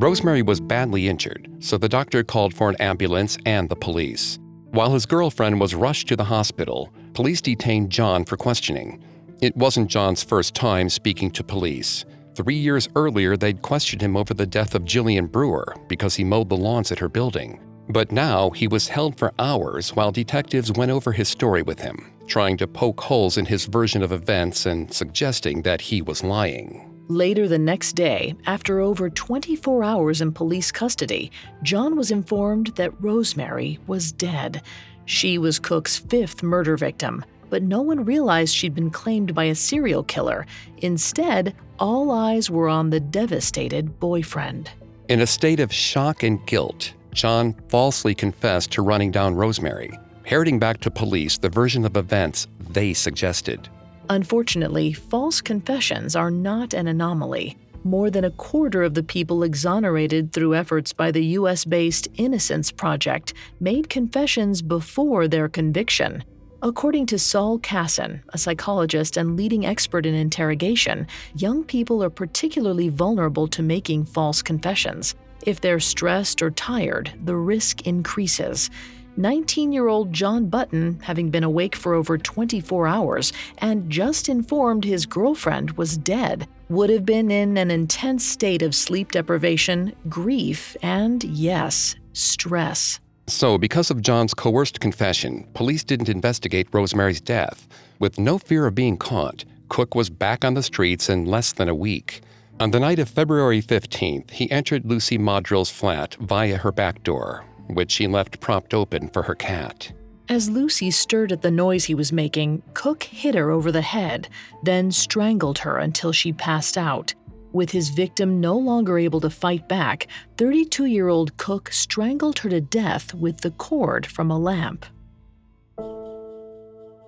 Rosemary 0.00 0.42
was 0.42 0.60
badly 0.60 1.08
injured, 1.08 1.50
so 1.58 1.76
the 1.76 1.88
doctor 1.88 2.22
called 2.22 2.54
for 2.54 2.68
an 2.68 2.76
ambulance 2.76 3.36
and 3.44 3.68
the 3.68 3.74
police. 3.74 4.38
While 4.70 4.92
his 4.92 5.06
girlfriend 5.06 5.60
was 5.60 5.74
rushed 5.74 6.06
to 6.08 6.16
the 6.16 6.24
hospital, 6.24 6.92
police 7.14 7.40
detained 7.40 7.90
John 7.90 8.24
for 8.24 8.36
questioning. 8.36 9.02
It 9.40 9.56
wasn't 9.56 9.90
John's 9.90 10.22
first 10.22 10.54
time 10.54 10.88
speaking 10.88 11.30
to 11.32 11.42
police. 11.42 12.04
Three 12.38 12.54
years 12.54 12.88
earlier, 12.94 13.36
they'd 13.36 13.62
questioned 13.62 14.00
him 14.00 14.16
over 14.16 14.32
the 14.32 14.46
death 14.46 14.76
of 14.76 14.84
Jillian 14.84 15.28
Brewer 15.28 15.74
because 15.88 16.14
he 16.14 16.22
mowed 16.22 16.48
the 16.48 16.56
lawns 16.56 16.92
at 16.92 17.00
her 17.00 17.08
building. 17.08 17.58
But 17.88 18.12
now 18.12 18.50
he 18.50 18.68
was 18.68 18.86
held 18.86 19.18
for 19.18 19.34
hours 19.40 19.96
while 19.96 20.12
detectives 20.12 20.70
went 20.70 20.92
over 20.92 21.10
his 21.10 21.28
story 21.28 21.62
with 21.62 21.80
him, 21.80 22.12
trying 22.28 22.56
to 22.58 22.68
poke 22.68 23.00
holes 23.00 23.38
in 23.38 23.44
his 23.44 23.64
version 23.64 24.04
of 24.04 24.12
events 24.12 24.66
and 24.66 24.94
suggesting 24.94 25.62
that 25.62 25.80
he 25.80 26.00
was 26.00 26.22
lying. 26.22 26.88
Later 27.08 27.48
the 27.48 27.58
next 27.58 27.94
day, 27.94 28.36
after 28.46 28.78
over 28.78 29.10
24 29.10 29.82
hours 29.82 30.20
in 30.20 30.30
police 30.30 30.70
custody, 30.70 31.32
John 31.64 31.96
was 31.96 32.12
informed 32.12 32.68
that 32.76 33.02
Rosemary 33.02 33.80
was 33.88 34.12
dead. 34.12 34.62
She 35.06 35.38
was 35.38 35.58
Cooke's 35.58 35.98
fifth 35.98 36.44
murder 36.44 36.76
victim, 36.76 37.24
but 37.50 37.62
no 37.62 37.82
one 37.82 38.04
realized 38.04 38.54
she'd 38.54 38.74
been 38.74 38.90
claimed 38.90 39.34
by 39.34 39.44
a 39.44 39.54
serial 39.54 40.02
killer. 40.02 40.46
Instead, 40.78 41.54
all 41.78 42.10
eyes 42.10 42.50
were 42.50 42.68
on 42.68 42.90
the 42.90 43.00
devastated 43.00 43.98
boyfriend. 44.00 44.70
In 45.08 45.20
a 45.20 45.26
state 45.26 45.60
of 45.60 45.72
shock 45.72 46.22
and 46.22 46.44
guilt, 46.46 46.92
John 47.12 47.54
falsely 47.68 48.14
confessed 48.14 48.72
to 48.72 48.82
running 48.82 49.10
down 49.10 49.34
Rosemary, 49.34 49.90
parroting 50.24 50.58
back 50.58 50.80
to 50.80 50.90
police 50.90 51.38
the 51.38 51.48
version 51.48 51.84
of 51.84 51.96
events 51.96 52.46
they 52.70 52.92
suggested. 52.92 53.68
Unfortunately, 54.10 54.92
false 54.92 55.40
confessions 55.40 56.16
are 56.16 56.30
not 56.30 56.74
an 56.74 56.88
anomaly. 56.88 57.56
More 57.84 58.10
than 58.10 58.24
a 58.24 58.30
quarter 58.32 58.82
of 58.82 58.94
the 58.94 59.02
people 59.02 59.42
exonerated 59.42 60.32
through 60.32 60.54
efforts 60.54 60.92
by 60.92 61.10
the 61.10 61.24
US 61.38 61.64
based 61.64 62.08
Innocence 62.16 62.70
Project 62.70 63.34
made 63.60 63.88
confessions 63.88 64.62
before 64.62 65.28
their 65.28 65.48
conviction. 65.48 66.24
According 66.60 67.06
to 67.06 67.20
Saul 67.20 67.60
Kassin, 67.60 68.20
a 68.30 68.38
psychologist 68.38 69.16
and 69.16 69.36
leading 69.36 69.64
expert 69.64 70.04
in 70.04 70.14
interrogation, 70.16 71.06
young 71.36 71.62
people 71.62 72.02
are 72.02 72.10
particularly 72.10 72.88
vulnerable 72.88 73.46
to 73.48 73.62
making 73.62 74.06
false 74.06 74.42
confessions. 74.42 75.14
If 75.46 75.60
they're 75.60 75.78
stressed 75.78 76.42
or 76.42 76.50
tired, 76.50 77.12
the 77.24 77.36
risk 77.36 77.86
increases. 77.86 78.70
19 79.16 79.70
year 79.70 79.86
old 79.86 80.12
John 80.12 80.48
Button, 80.48 80.98
having 81.00 81.30
been 81.30 81.44
awake 81.44 81.76
for 81.76 81.94
over 81.94 82.18
24 82.18 82.88
hours 82.88 83.32
and 83.58 83.88
just 83.88 84.28
informed 84.28 84.84
his 84.84 85.06
girlfriend 85.06 85.70
was 85.72 85.96
dead, 85.96 86.48
would 86.70 86.90
have 86.90 87.06
been 87.06 87.30
in 87.30 87.56
an 87.56 87.70
intense 87.70 88.26
state 88.26 88.62
of 88.62 88.74
sleep 88.74 89.12
deprivation, 89.12 89.94
grief, 90.08 90.76
and 90.82 91.22
yes, 91.22 91.94
stress. 92.14 92.98
So, 93.28 93.58
because 93.58 93.90
of 93.90 94.00
John's 94.00 94.32
coerced 94.32 94.80
confession, 94.80 95.46
police 95.52 95.84
didn't 95.84 96.08
investigate 96.08 96.66
Rosemary's 96.72 97.20
death. 97.20 97.68
With 97.98 98.18
no 98.18 98.38
fear 98.38 98.66
of 98.66 98.74
being 98.74 98.96
caught, 98.96 99.44
Cooke 99.68 99.94
was 99.94 100.08
back 100.08 100.46
on 100.46 100.54
the 100.54 100.62
streets 100.62 101.10
in 101.10 101.26
less 101.26 101.52
than 101.52 101.68
a 101.68 101.74
week. 101.74 102.22
On 102.58 102.70
the 102.70 102.80
night 102.80 102.98
of 102.98 103.10
February 103.10 103.60
15th, 103.60 104.30
he 104.30 104.50
entered 104.50 104.86
Lucy 104.86 105.18
Madrill's 105.18 105.70
flat 105.70 106.14
via 106.14 106.56
her 106.56 106.72
back 106.72 107.02
door, 107.02 107.44
which 107.68 107.92
she 107.92 108.06
left 108.06 108.40
propped 108.40 108.72
open 108.72 109.08
for 109.10 109.22
her 109.24 109.34
cat. 109.34 109.92
As 110.30 110.48
Lucy 110.48 110.90
stirred 110.90 111.30
at 111.30 111.42
the 111.42 111.50
noise 111.50 111.84
he 111.84 111.94
was 111.94 112.12
making, 112.12 112.62
Cooke 112.72 113.04
hit 113.04 113.34
her 113.34 113.50
over 113.50 113.70
the 113.70 113.82
head, 113.82 114.28
then 114.62 114.90
strangled 114.90 115.58
her 115.58 115.76
until 115.76 116.12
she 116.12 116.32
passed 116.32 116.78
out. 116.78 117.14
With 117.58 117.72
his 117.72 117.88
victim 117.88 118.40
no 118.40 118.56
longer 118.56 118.98
able 118.98 119.20
to 119.20 119.28
fight 119.30 119.68
back, 119.68 120.06
32 120.36 120.84
year 120.84 121.08
old 121.08 121.36
Cooke 121.38 121.72
strangled 121.72 122.38
her 122.38 122.48
to 122.50 122.60
death 122.60 123.12
with 123.12 123.40
the 123.40 123.50
cord 123.50 124.06
from 124.06 124.30
a 124.30 124.38
lamp. 124.38 124.86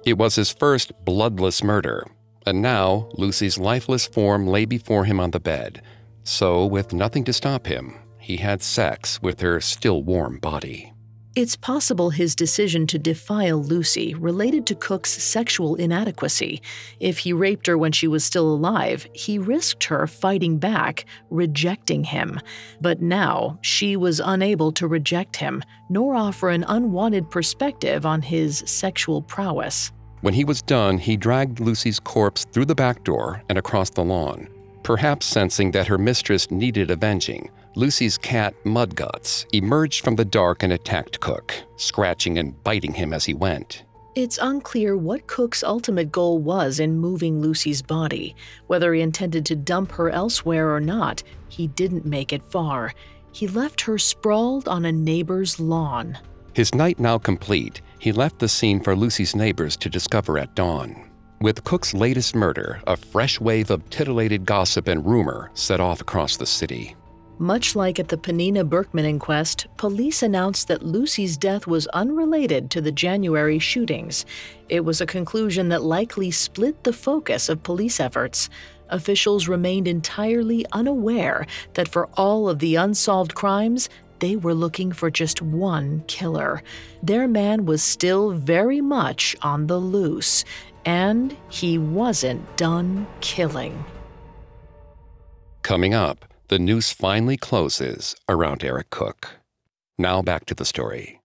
It 0.05 0.19
was 0.19 0.35
his 0.35 0.51
first 0.51 0.91
bloodless 1.05 1.63
murder, 1.63 2.05
and 2.45 2.61
now 2.61 3.09
Lucy's 3.13 3.59
lifeless 3.59 4.09
form 4.09 4.49
lay 4.49 4.65
before 4.65 5.05
him 5.05 5.21
on 5.21 5.31
the 5.31 5.39
bed. 5.39 5.83
So, 6.25 6.67
with 6.67 6.93
nothing 6.93 7.23
to 7.27 7.33
stop 7.33 7.69
him, 7.69 7.95
he 8.19 8.39
had 8.39 8.61
sex 8.61 9.23
with 9.23 9.39
her 9.43 9.61
still 9.61 10.03
warm 10.03 10.41
body. 10.41 10.93
It's 11.37 11.55
possible 11.55 12.11
his 12.11 12.35
decision 12.35 12.89
to 12.89 12.99
defile 12.99 13.63
Lucy 13.63 14.15
related 14.15 14.67
to 14.67 14.75
Cooke's 14.75 15.13
sexual 15.13 15.77
inadequacy. 15.77 16.61
If 16.99 17.19
he 17.19 17.33
raped 17.33 17.69
her 17.69 17.79
when 17.79 17.93
she 17.93 18.09
was 18.09 18.25
still 18.25 18.53
alive, 18.53 19.07
he 19.13 19.39
risked 19.39 19.85
her 19.85 20.09
fighting 20.09 20.59
back, 20.59 21.05
rejecting 21.31 22.03
him. 22.03 22.41
But 22.81 23.01
now, 23.01 23.61
she 23.63 23.97
was 23.97 24.19
unable 24.19 24.73
to 24.73 24.89
reject 24.89 25.37
him, 25.37 25.63
nor 25.89 26.17
offer 26.17 26.51
an 26.51 26.65
unwanted 26.67 27.31
perspective 27.31 28.05
on 28.05 28.23
his 28.23 28.65
sexual 28.67 29.23
prowess. 29.23 29.93
When 30.23 30.35
he 30.35 30.45
was 30.45 30.63
done, 30.63 30.99
he 30.99 31.17
dragged 31.17 31.61
Lucy's 31.61 32.01
corpse 32.01 32.45
through 32.45 32.67
the 32.67 32.75
back 32.75 33.05
door 33.05 33.41
and 33.49 33.57
across 33.57 33.91
the 33.91 34.03
lawn. 34.03 34.49
Perhaps 34.83 35.27
sensing 35.27 35.71
that 35.73 35.87
her 35.87 35.99
mistress 35.99 36.51
needed 36.51 36.91
avenging, 36.91 37.51
Lucy's 37.77 38.19
cat, 38.19 38.55
Mudguts, 38.65 39.47
emerged 39.53 40.03
from 40.03 40.17
the 40.17 40.25
dark 40.25 40.63
and 40.63 40.73
attacked 40.73 41.21
Cooke, 41.21 41.55
scratching 41.77 42.39
and 42.39 42.63
biting 42.65 42.95
him 42.95 43.13
as 43.13 43.25
he 43.25 43.35
went. 43.35 43.85
It's 44.17 44.39
unclear 44.39 44.97
what 44.97 45.29
Cooke's 45.29 45.63
ultimate 45.63 46.11
goal 46.11 46.39
was 46.39 46.81
in 46.81 46.99
moving 46.99 47.41
Lucy's 47.41 47.81
body. 47.81 48.35
Whether 48.67 48.93
he 48.93 49.03
intended 49.03 49.47
to 49.47 49.57
dump 49.57 49.93
her 49.93 50.11
elsewhere 50.11 50.75
or 50.75 50.81
not, 50.81 51.23
he 51.49 51.69
didn't 51.69 52.05
make 52.05 52.33
it 52.33 52.43
far. 52.43 52.93
He 53.33 53.47
left 53.47 53.83
her 53.83 53.99
sprawled 53.99 54.67
on 54.67 54.85
a 54.85 54.93
neighbor's 54.93 55.61
lawn. 55.61 56.19
His 56.55 56.75
night 56.75 56.99
now 56.99 57.19
complete, 57.19 57.81
he 58.01 58.11
left 58.11 58.41
the 58.41 58.49
scene 58.49 58.81
for 58.81 58.97
Lucy's 58.97 59.37
neighbors 59.37 59.77
to 59.77 59.89
discover 59.89 60.39
at 60.39 60.57
dawn. 60.57 61.10
With 61.43 61.65
Cooke's 61.65 61.95
latest 61.95 62.35
murder, 62.35 62.83
a 62.87 62.99
fresh 62.99 63.41
wave 63.41 63.71
of 63.71 63.89
titillated 63.89 64.45
gossip 64.45 64.89
and 64.89 65.07
rumor 65.07 65.51
set 65.55 65.81
off 65.81 66.03
across 66.03 66.37
the 66.37 66.45
city. 66.45 66.95
Much 67.39 67.75
like 67.75 67.99
at 67.99 68.09
the 68.09 68.19
Panina 68.19 68.69
Berkman 68.69 69.07
inquest, 69.07 69.67
police 69.79 70.23
announced 70.23 70.69
that 70.69 70.83
Lucy's 70.83 71.39
death 71.39 71.67
was 71.67 71.87
unrelated 71.95 72.71
to 72.73 72.83
the 72.83 72.93
January 72.93 73.59
shootings. 73.59 74.27
It 74.69 74.85
was 74.85 75.01
a 75.01 75.07
conclusion 75.07 75.71
that 75.71 75.81
likely 75.81 76.31
split 76.31 76.85
the 76.85 76.93
focus 76.93 77.49
of 77.49 77.63
police 77.63 78.01
efforts. 78.01 78.51
Officials 78.91 79.49
remained 79.49 79.89
entirely 79.89 80.67
unaware 80.73 81.47
that 81.73 81.89
for 81.89 82.11
all 82.19 82.51
of 82.51 82.59
the 82.59 82.75
unsolved 82.75 83.35
crimes, 83.35 83.89
they 84.19 84.37
were 84.37 84.53
looking 84.53 84.93
for 84.93 85.11
just 85.11 85.41
one 85.41 86.05
killer. 86.07 86.63
Their 87.03 87.27
man 87.27 87.65
was 87.65 87.83
still 87.83 88.33
very 88.33 88.83
much 88.83 89.35
on 89.41 89.67
the 89.67 89.79
loose, 89.79 90.45
and 90.85 91.37
he 91.49 91.79
wasn't 91.79 92.57
done 92.57 93.07
killing. 93.21 93.85
Coming 95.63 95.95
up, 95.95 96.25
the 96.49 96.59
noose 96.59 96.93
finally 96.93 97.37
closes 97.37 98.17
around 98.29 98.65
Eric 98.65 98.91
Cooke. 98.91 99.37
Now 99.99 100.23
back 100.23 100.47
to 100.47 100.55
the 100.55 100.65
story. 100.65 101.21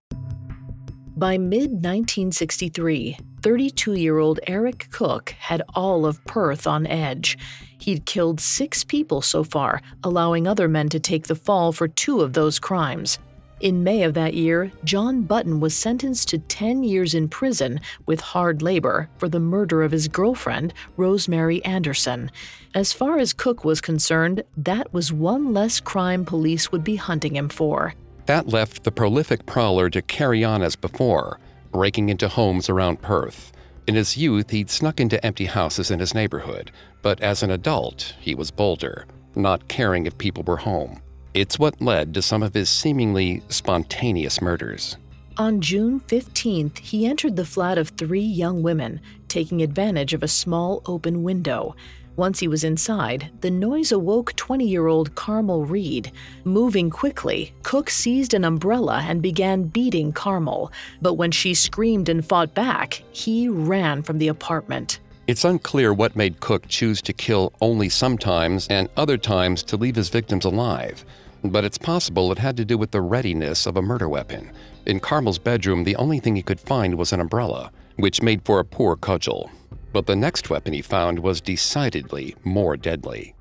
By 1.16 1.38
mid 1.38 1.70
1963, 1.70 3.16
32 3.40 3.94
year 3.94 4.18
old 4.18 4.38
Eric 4.46 4.88
Cooke 4.90 5.30
had 5.30 5.62
all 5.74 6.04
of 6.04 6.22
Perth 6.26 6.66
on 6.66 6.86
edge. 6.86 7.38
He'd 7.80 8.04
killed 8.04 8.38
six 8.38 8.84
people 8.84 9.22
so 9.22 9.42
far, 9.42 9.80
allowing 10.04 10.46
other 10.46 10.68
men 10.68 10.90
to 10.90 11.00
take 11.00 11.26
the 11.26 11.34
fall 11.34 11.72
for 11.72 11.88
two 11.88 12.20
of 12.20 12.34
those 12.34 12.58
crimes. 12.58 13.18
In 13.58 13.82
May 13.82 14.02
of 14.02 14.12
that 14.12 14.34
year, 14.34 14.70
John 14.84 15.22
Button 15.22 15.60
was 15.60 15.74
sentenced 15.74 16.28
to 16.28 16.38
10 16.38 16.82
years 16.82 17.14
in 17.14 17.28
prison 17.28 17.80
with 18.04 18.20
hard 18.20 18.60
labor 18.60 19.08
for 19.16 19.30
the 19.30 19.40
murder 19.40 19.82
of 19.82 19.92
his 19.92 20.08
girlfriend, 20.08 20.74
Rosemary 20.98 21.64
Anderson. 21.64 22.30
As 22.74 22.92
far 22.92 23.18
as 23.18 23.32
Cooke 23.32 23.64
was 23.64 23.80
concerned, 23.80 24.42
that 24.58 24.92
was 24.92 25.10
one 25.10 25.54
less 25.54 25.80
crime 25.80 26.26
police 26.26 26.70
would 26.70 26.84
be 26.84 26.96
hunting 26.96 27.34
him 27.34 27.48
for. 27.48 27.94
That 28.26 28.46
left 28.46 28.84
the 28.84 28.92
prolific 28.92 29.46
prowler 29.46 29.88
to 29.88 30.02
carry 30.02 30.44
on 30.44 30.60
as 30.60 30.76
before, 30.76 31.40
breaking 31.72 32.10
into 32.10 32.28
homes 32.28 32.68
around 32.68 33.00
Perth. 33.00 33.52
In 33.86 33.94
his 33.94 34.18
youth, 34.18 34.50
he'd 34.50 34.68
snuck 34.68 35.00
into 35.00 35.24
empty 35.24 35.46
houses 35.46 35.90
in 35.90 36.00
his 36.00 36.12
neighborhood, 36.12 36.72
but 37.00 37.22
as 37.22 37.42
an 37.42 37.50
adult, 37.50 38.16
he 38.20 38.34
was 38.34 38.50
bolder, 38.50 39.06
not 39.34 39.68
caring 39.68 40.04
if 40.04 40.18
people 40.18 40.42
were 40.42 40.58
home. 40.58 41.00
It's 41.36 41.58
what 41.58 41.82
led 41.82 42.14
to 42.14 42.22
some 42.22 42.42
of 42.42 42.54
his 42.54 42.70
seemingly 42.70 43.42
spontaneous 43.50 44.40
murders. 44.40 44.96
On 45.36 45.60
June 45.60 46.00
15th, 46.08 46.78
he 46.78 47.04
entered 47.04 47.36
the 47.36 47.44
flat 47.44 47.76
of 47.76 47.90
three 47.90 48.22
young 48.22 48.62
women, 48.62 49.02
taking 49.28 49.60
advantage 49.60 50.14
of 50.14 50.22
a 50.22 50.28
small 50.28 50.80
open 50.86 51.22
window. 51.22 51.76
Once 52.16 52.40
he 52.40 52.48
was 52.48 52.64
inside, 52.64 53.30
the 53.42 53.50
noise 53.50 53.92
awoke 53.92 54.34
20 54.36 54.66
year 54.66 54.86
old 54.86 55.14
Carmel 55.14 55.66
Reed. 55.66 56.10
Moving 56.44 56.88
quickly, 56.88 57.52
Cooke 57.62 57.90
seized 57.90 58.32
an 58.32 58.46
umbrella 58.46 59.04
and 59.06 59.20
began 59.20 59.64
beating 59.64 60.14
Carmel. 60.14 60.72
But 61.02 61.18
when 61.18 61.32
she 61.32 61.52
screamed 61.52 62.08
and 62.08 62.26
fought 62.26 62.54
back, 62.54 63.02
he 63.10 63.46
ran 63.46 64.02
from 64.02 64.16
the 64.16 64.28
apartment. 64.28 65.00
It's 65.26 65.44
unclear 65.44 65.92
what 65.92 66.16
made 66.16 66.40
Cooke 66.40 66.66
choose 66.68 67.02
to 67.02 67.12
kill 67.12 67.52
only 67.60 67.90
sometimes 67.90 68.66
and 68.68 68.88
other 68.96 69.18
times 69.18 69.62
to 69.64 69.76
leave 69.76 69.96
his 69.96 70.08
victims 70.08 70.46
alive 70.46 71.04
but 71.50 71.64
it's 71.64 71.78
possible 71.78 72.32
it 72.32 72.38
had 72.38 72.56
to 72.56 72.64
do 72.64 72.78
with 72.78 72.90
the 72.90 73.00
readiness 73.00 73.66
of 73.66 73.76
a 73.76 73.82
murder 73.82 74.08
weapon. 74.08 74.50
In 74.86 75.00
Carmel's 75.00 75.38
bedroom, 75.38 75.84
the 75.84 75.96
only 75.96 76.20
thing 76.20 76.36
he 76.36 76.42
could 76.42 76.60
find 76.60 76.96
was 76.96 77.12
an 77.12 77.20
umbrella, 77.20 77.70
which 77.96 78.22
made 78.22 78.44
for 78.44 78.60
a 78.60 78.64
poor 78.64 78.96
cudgel. 78.96 79.50
But 79.92 80.06
the 80.06 80.16
next 80.16 80.50
weapon 80.50 80.72
he 80.72 80.82
found 80.82 81.18
was 81.18 81.40
decidedly 81.40 82.36
more 82.44 82.76
deadly. 82.76 83.34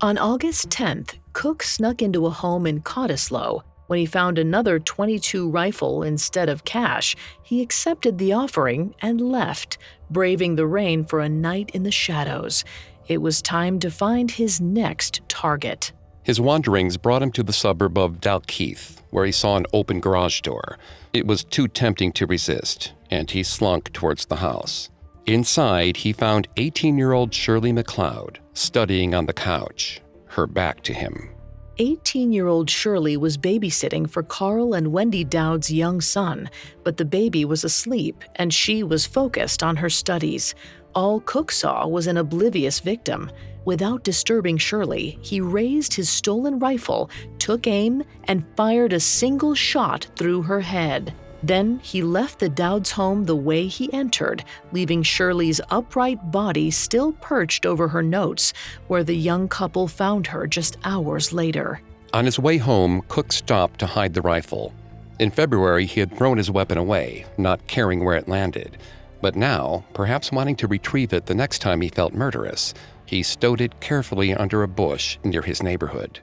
On 0.00 0.18
August 0.18 0.68
10th, 0.70 1.18
Cooke 1.32 1.62
snuck 1.62 2.00
into 2.00 2.26
a 2.26 2.30
home 2.30 2.66
in 2.66 2.80
Cottesloe. 2.80 3.62
When 3.86 3.98
he 3.98 4.06
found 4.06 4.38
another 4.38 4.78
22 4.78 5.50
rifle 5.50 6.02
instead 6.02 6.48
of 6.48 6.64
cash, 6.64 7.16
he 7.42 7.60
accepted 7.60 8.18
the 8.18 8.32
offering 8.32 8.94
and 9.02 9.20
left, 9.20 9.78
braving 10.10 10.54
the 10.54 10.66
rain 10.66 11.04
for 11.04 11.20
a 11.20 11.28
night 11.28 11.70
in 11.74 11.82
the 11.82 11.90
shadows. 11.90 12.64
It 13.08 13.20
was 13.20 13.42
time 13.42 13.80
to 13.80 13.90
find 13.90 14.30
his 14.30 14.60
next 14.60 15.20
target. 15.28 15.92
His 16.22 16.40
wanderings 16.40 16.96
brought 16.96 17.22
him 17.22 17.32
to 17.32 17.42
the 17.42 17.52
suburb 17.52 17.96
of 17.96 18.20
Dalkeith, 18.20 19.00
where 19.10 19.24
he 19.24 19.32
saw 19.32 19.56
an 19.56 19.66
open 19.72 20.00
garage 20.00 20.42
door. 20.42 20.78
It 21.12 21.26
was 21.26 21.44
too 21.44 21.66
tempting 21.66 22.12
to 22.12 22.26
resist, 22.26 22.92
and 23.10 23.30
he 23.30 23.42
slunk 23.42 23.92
towards 23.92 24.26
the 24.26 24.36
house. 24.36 24.90
Inside, 25.26 25.98
he 25.98 26.12
found 26.12 26.48
18 26.56 26.98
year 26.98 27.12
old 27.12 27.32
Shirley 27.32 27.72
McLeod 27.72 28.36
studying 28.52 29.14
on 29.14 29.26
the 29.26 29.32
couch, 29.32 30.00
her 30.26 30.46
back 30.46 30.82
to 30.82 30.92
him. 30.92 31.30
18 31.78 32.30
year 32.32 32.46
old 32.46 32.68
Shirley 32.68 33.16
was 33.16 33.38
babysitting 33.38 34.08
for 34.08 34.22
Carl 34.22 34.74
and 34.74 34.92
Wendy 34.92 35.24
Dowd's 35.24 35.72
young 35.72 36.02
son, 36.02 36.50
but 36.84 36.98
the 36.98 37.06
baby 37.06 37.44
was 37.46 37.64
asleep 37.64 38.22
and 38.36 38.52
she 38.52 38.82
was 38.82 39.06
focused 39.06 39.62
on 39.62 39.76
her 39.76 39.88
studies. 39.88 40.54
All 40.94 41.20
Cooke 41.20 41.52
saw 41.52 41.86
was 41.86 42.06
an 42.06 42.18
oblivious 42.18 42.80
victim. 42.80 43.30
Without 43.64 44.04
disturbing 44.04 44.56
Shirley, 44.56 45.18
he 45.22 45.40
raised 45.40 45.94
his 45.94 46.08
stolen 46.08 46.58
rifle, 46.58 47.10
took 47.38 47.66
aim, 47.66 48.02
and 48.24 48.46
fired 48.56 48.92
a 48.92 49.00
single 49.00 49.54
shot 49.54 50.06
through 50.16 50.42
her 50.42 50.60
head. 50.60 51.14
Then 51.42 51.78
he 51.82 52.02
left 52.02 52.38
the 52.38 52.48
Dowds 52.48 52.90
home 52.90 53.24
the 53.24 53.36
way 53.36 53.66
he 53.66 53.92
entered, 53.92 54.44
leaving 54.72 55.02
Shirley's 55.02 55.60
upright 55.70 56.30
body 56.30 56.70
still 56.70 57.12
perched 57.12 57.64
over 57.64 57.88
her 57.88 58.02
notes, 58.02 58.52
where 58.88 59.04
the 59.04 59.16
young 59.16 59.48
couple 59.48 59.88
found 59.88 60.26
her 60.28 60.46
just 60.46 60.76
hours 60.84 61.32
later. 61.32 61.80
On 62.12 62.24
his 62.24 62.38
way 62.38 62.58
home, 62.58 63.02
Cooke 63.08 63.32
stopped 63.32 63.80
to 63.80 63.86
hide 63.86 64.14
the 64.14 64.22
rifle. 64.22 64.74
In 65.18 65.30
February, 65.30 65.86
he 65.86 66.00
had 66.00 66.16
thrown 66.16 66.38
his 66.38 66.50
weapon 66.50 66.76
away, 66.76 67.24
not 67.38 67.66
caring 67.66 68.04
where 68.04 68.16
it 68.16 68.28
landed. 68.28 68.78
But 69.22 69.36
now, 69.36 69.84
perhaps 69.92 70.32
wanting 70.32 70.56
to 70.56 70.66
retrieve 70.66 71.12
it 71.12 71.26
the 71.26 71.34
next 71.34 71.58
time 71.58 71.82
he 71.82 71.88
felt 71.88 72.14
murderous, 72.14 72.72
he 73.10 73.24
stowed 73.24 73.60
it 73.60 73.80
carefully 73.80 74.32
under 74.34 74.62
a 74.62 74.68
bush 74.68 75.18
near 75.24 75.42
his 75.42 75.64
neighborhood. 75.64 76.20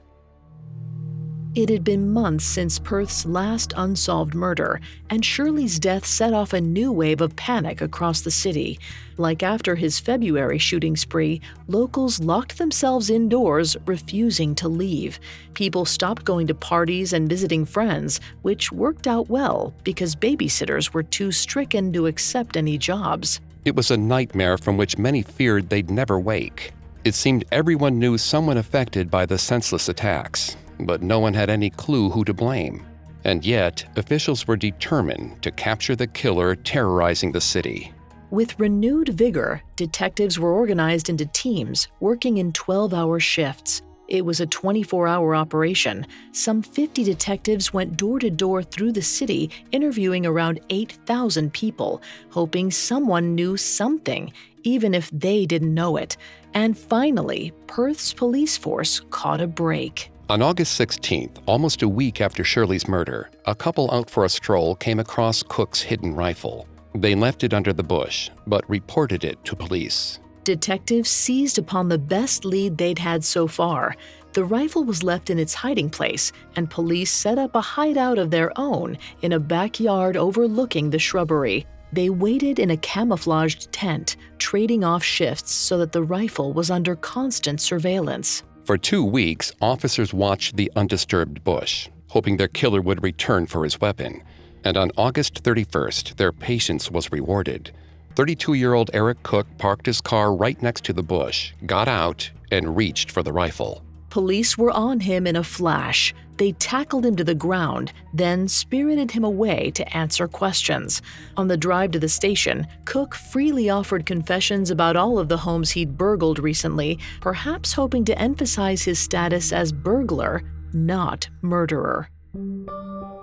It 1.54 1.68
had 1.68 1.84
been 1.84 2.10
months 2.10 2.46
since 2.46 2.78
Perth's 2.78 3.26
last 3.26 3.74
unsolved 3.76 4.34
murder, 4.34 4.80
and 5.10 5.22
Shirley's 5.22 5.78
death 5.78 6.06
set 6.06 6.32
off 6.32 6.54
a 6.54 6.60
new 6.60 6.90
wave 6.90 7.20
of 7.20 7.36
panic 7.36 7.82
across 7.82 8.22
the 8.22 8.30
city. 8.30 8.78
Like 9.18 9.42
after 9.42 9.74
his 9.74 10.00
February 10.00 10.56
shooting 10.56 10.96
spree, 10.96 11.42
locals 11.66 12.20
locked 12.20 12.56
themselves 12.56 13.10
indoors, 13.10 13.76
refusing 13.84 14.54
to 14.54 14.68
leave. 14.68 15.20
People 15.52 15.84
stopped 15.84 16.24
going 16.24 16.46
to 16.46 16.54
parties 16.54 17.12
and 17.12 17.28
visiting 17.28 17.66
friends, 17.66 18.18
which 18.40 18.72
worked 18.72 19.06
out 19.06 19.28
well 19.28 19.74
because 19.84 20.16
babysitters 20.16 20.94
were 20.94 21.02
too 21.02 21.32
stricken 21.32 21.92
to 21.92 22.06
accept 22.06 22.56
any 22.56 22.78
jobs. 22.78 23.40
It 23.66 23.76
was 23.76 23.90
a 23.90 23.96
nightmare 23.98 24.56
from 24.56 24.78
which 24.78 24.96
many 24.96 25.22
feared 25.22 25.68
they'd 25.68 25.90
never 25.90 26.18
wake. 26.18 26.72
It 27.04 27.14
seemed 27.14 27.44
everyone 27.52 27.98
knew 27.98 28.18
someone 28.18 28.56
affected 28.56 29.10
by 29.10 29.24
the 29.24 29.38
senseless 29.38 29.88
attacks, 29.88 30.56
but 30.80 31.00
no 31.02 31.20
one 31.20 31.32
had 31.32 31.48
any 31.48 31.70
clue 31.70 32.10
who 32.10 32.24
to 32.24 32.34
blame. 32.34 32.84
And 33.24 33.44
yet, 33.44 33.84
officials 33.96 34.46
were 34.46 34.56
determined 34.56 35.42
to 35.42 35.50
capture 35.50 35.94
the 35.94 36.06
killer 36.06 36.56
terrorizing 36.56 37.32
the 37.32 37.40
city. 37.40 37.92
With 38.30 38.58
renewed 38.58 39.10
vigor, 39.10 39.62
detectives 39.76 40.38
were 40.38 40.52
organized 40.52 41.08
into 41.08 41.26
teams, 41.26 41.88
working 42.00 42.38
in 42.38 42.52
12 42.52 42.92
hour 42.92 43.20
shifts. 43.20 43.80
It 44.08 44.24
was 44.24 44.40
a 44.40 44.46
24 44.46 45.06
hour 45.06 45.34
operation. 45.34 46.06
Some 46.32 46.62
50 46.62 47.04
detectives 47.04 47.72
went 47.72 47.96
door 47.96 48.18
to 48.18 48.30
door 48.30 48.62
through 48.62 48.92
the 48.92 49.02
city, 49.02 49.50
interviewing 49.70 50.26
around 50.26 50.60
8,000 50.70 51.52
people, 51.52 52.02
hoping 52.30 52.70
someone 52.70 53.34
knew 53.34 53.56
something, 53.56 54.32
even 54.62 54.94
if 54.94 55.10
they 55.10 55.46
didn't 55.46 55.74
know 55.74 55.96
it. 55.96 56.16
And 56.54 56.76
finally, 56.76 57.52
Perth's 57.66 58.12
police 58.12 58.56
force 58.56 59.00
caught 59.10 59.40
a 59.40 59.46
break. 59.46 60.10
On 60.30 60.42
August 60.42 60.78
16th, 60.78 61.38
almost 61.46 61.82
a 61.82 61.88
week 61.88 62.20
after 62.20 62.44
Shirley's 62.44 62.86
murder, 62.86 63.30
a 63.46 63.54
couple 63.54 63.90
out 63.90 64.10
for 64.10 64.24
a 64.24 64.28
stroll 64.28 64.74
came 64.74 65.00
across 65.00 65.42
Cooke's 65.42 65.80
hidden 65.80 66.14
rifle. 66.14 66.66
They 66.94 67.14
left 67.14 67.44
it 67.44 67.54
under 67.54 67.72
the 67.72 67.82
bush, 67.82 68.30
but 68.46 68.68
reported 68.68 69.24
it 69.24 69.42
to 69.44 69.56
police. 69.56 70.20
Detectives 70.44 71.10
seized 71.10 71.58
upon 71.58 71.88
the 71.88 71.98
best 71.98 72.44
lead 72.44 72.78
they'd 72.78 72.98
had 72.98 73.24
so 73.24 73.46
far. 73.46 73.94
The 74.32 74.44
rifle 74.44 74.84
was 74.84 75.02
left 75.02 75.30
in 75.30 75.38
its 75.38 75.54
hiding 75.54 75.90
place, 75.90 76.32
and 76.56 76.70
police 76.70 77.10
set 77.10 77.38
up 77.38 77.54
a 77.54 77.60
hideout 77.60 78.18
of 78.18 78.30
their 78.30 78.52
own 78.58 78.98
in 79.22 79.32
a 79.32 79.40
backyard 79.40 80.16
overlooking 80.16 80.90
the 80.90 80.98
shrubbery. 80.98 81.66
They 81.92 82.10
waited 82.10 82.58
in 82.58 82.70
a 82.70 82.76
camouflaged 82.76 83.72
tent, 83.72 84.16
trading 84.38 84.84
off 84.84 85.02
shifts 85.02 85.52
so 85.52 85.78
that 85.78 85.92
the 85.92 86.02
rifle 86.02 86.52
was 86.52 86.70
under 86.70 86.96
constant 86.96 87.60
surveillance. 87.60 88.42
For 88.64 88.76
two 88.76 89.02
weeks, 89.02 89.52
officers 89.62 90.12
watched 90.12 90.56
the 90.56 90.70
undisturbed 90.76 91.42
bush, 91.42 91.88
hoping 92.08 92.36
their 92.36 92.48
killer 92.48 92.82
would 92.82 93.02
return 93.02 93.46
for 93.46 93.64
his 93.64 93.80
weapon. 93.80 94.22
And 94.64 94.76
on 94.76 94.90
August 94.96 95.42
31st, 95.42 96.16
their 96.16 96.32
patience 96.32 96.90
was 96.90 97.10
rewarded. 97.10 97.70
32 98.16 98.54
year 98.54 98.74
old 98.74 98.90
Eric 98.92 99.22
Cooke 99.22 99.46
parked 99.56 99.86
his 99.86 100.00
car 100.00 100.34
right 100.34 100.60
next 100.60 100.84
to 100.84 100.92
the 100.92 101.02
bush, 101.02 101.52
got 101.64 101.88
out, 101.88 102.30
and 102.50 102.76
reached 102.76 103.10
for 103.10 103.22
the 103.22 103.32
rifle. 103.32 103.82
Police 104.10 104.56
were 104.56 104.70
on 104.70 105.00
him 105.00 105.26
in 105.26 105.36
a 105.36 105.44
flash. 105.44 106.14
They 106.38 106.52
tackled 106.52 107.04
him 107.04 107.16
to 107.16 107.24
the 107.24 107.34
ground, 107.34 107.92
then 108.14 108.48
spirited 108.48 109.10
him 109.10 109.24
away 109.24 109.70
to 109.72 109.96
answer 109.96 110.28
questions. 110.28 111.02
On 111.36 111.48
the 111.48 111.56
drive 111.56 111.90
to 111.92 111.98
the 111.98 112.08
station, 112.08 112.66
Cooke 112.84 113.14
freely 113.14 113.70
offered 113.70 114.06
confessions 114.06 114.70
about 114.70 114.96
all 114.96 115.18
of 115.18 115.28
the 115.28 115.36
homes 115.36 115.72
he'd 115.72 115.98
burgled 115.98 116.38
recently, 116.38 116.98
perhaps 117.20 117.72
hoping 117.72 118.04
to 118.06 118.18
emphasize 118.18 118.82
his 118.82 118.98
status 118.98 119.52
as 119.52 119.72
burglar, 119.72 120.42
not 120.72 121.28
murderer. 121.42 122.08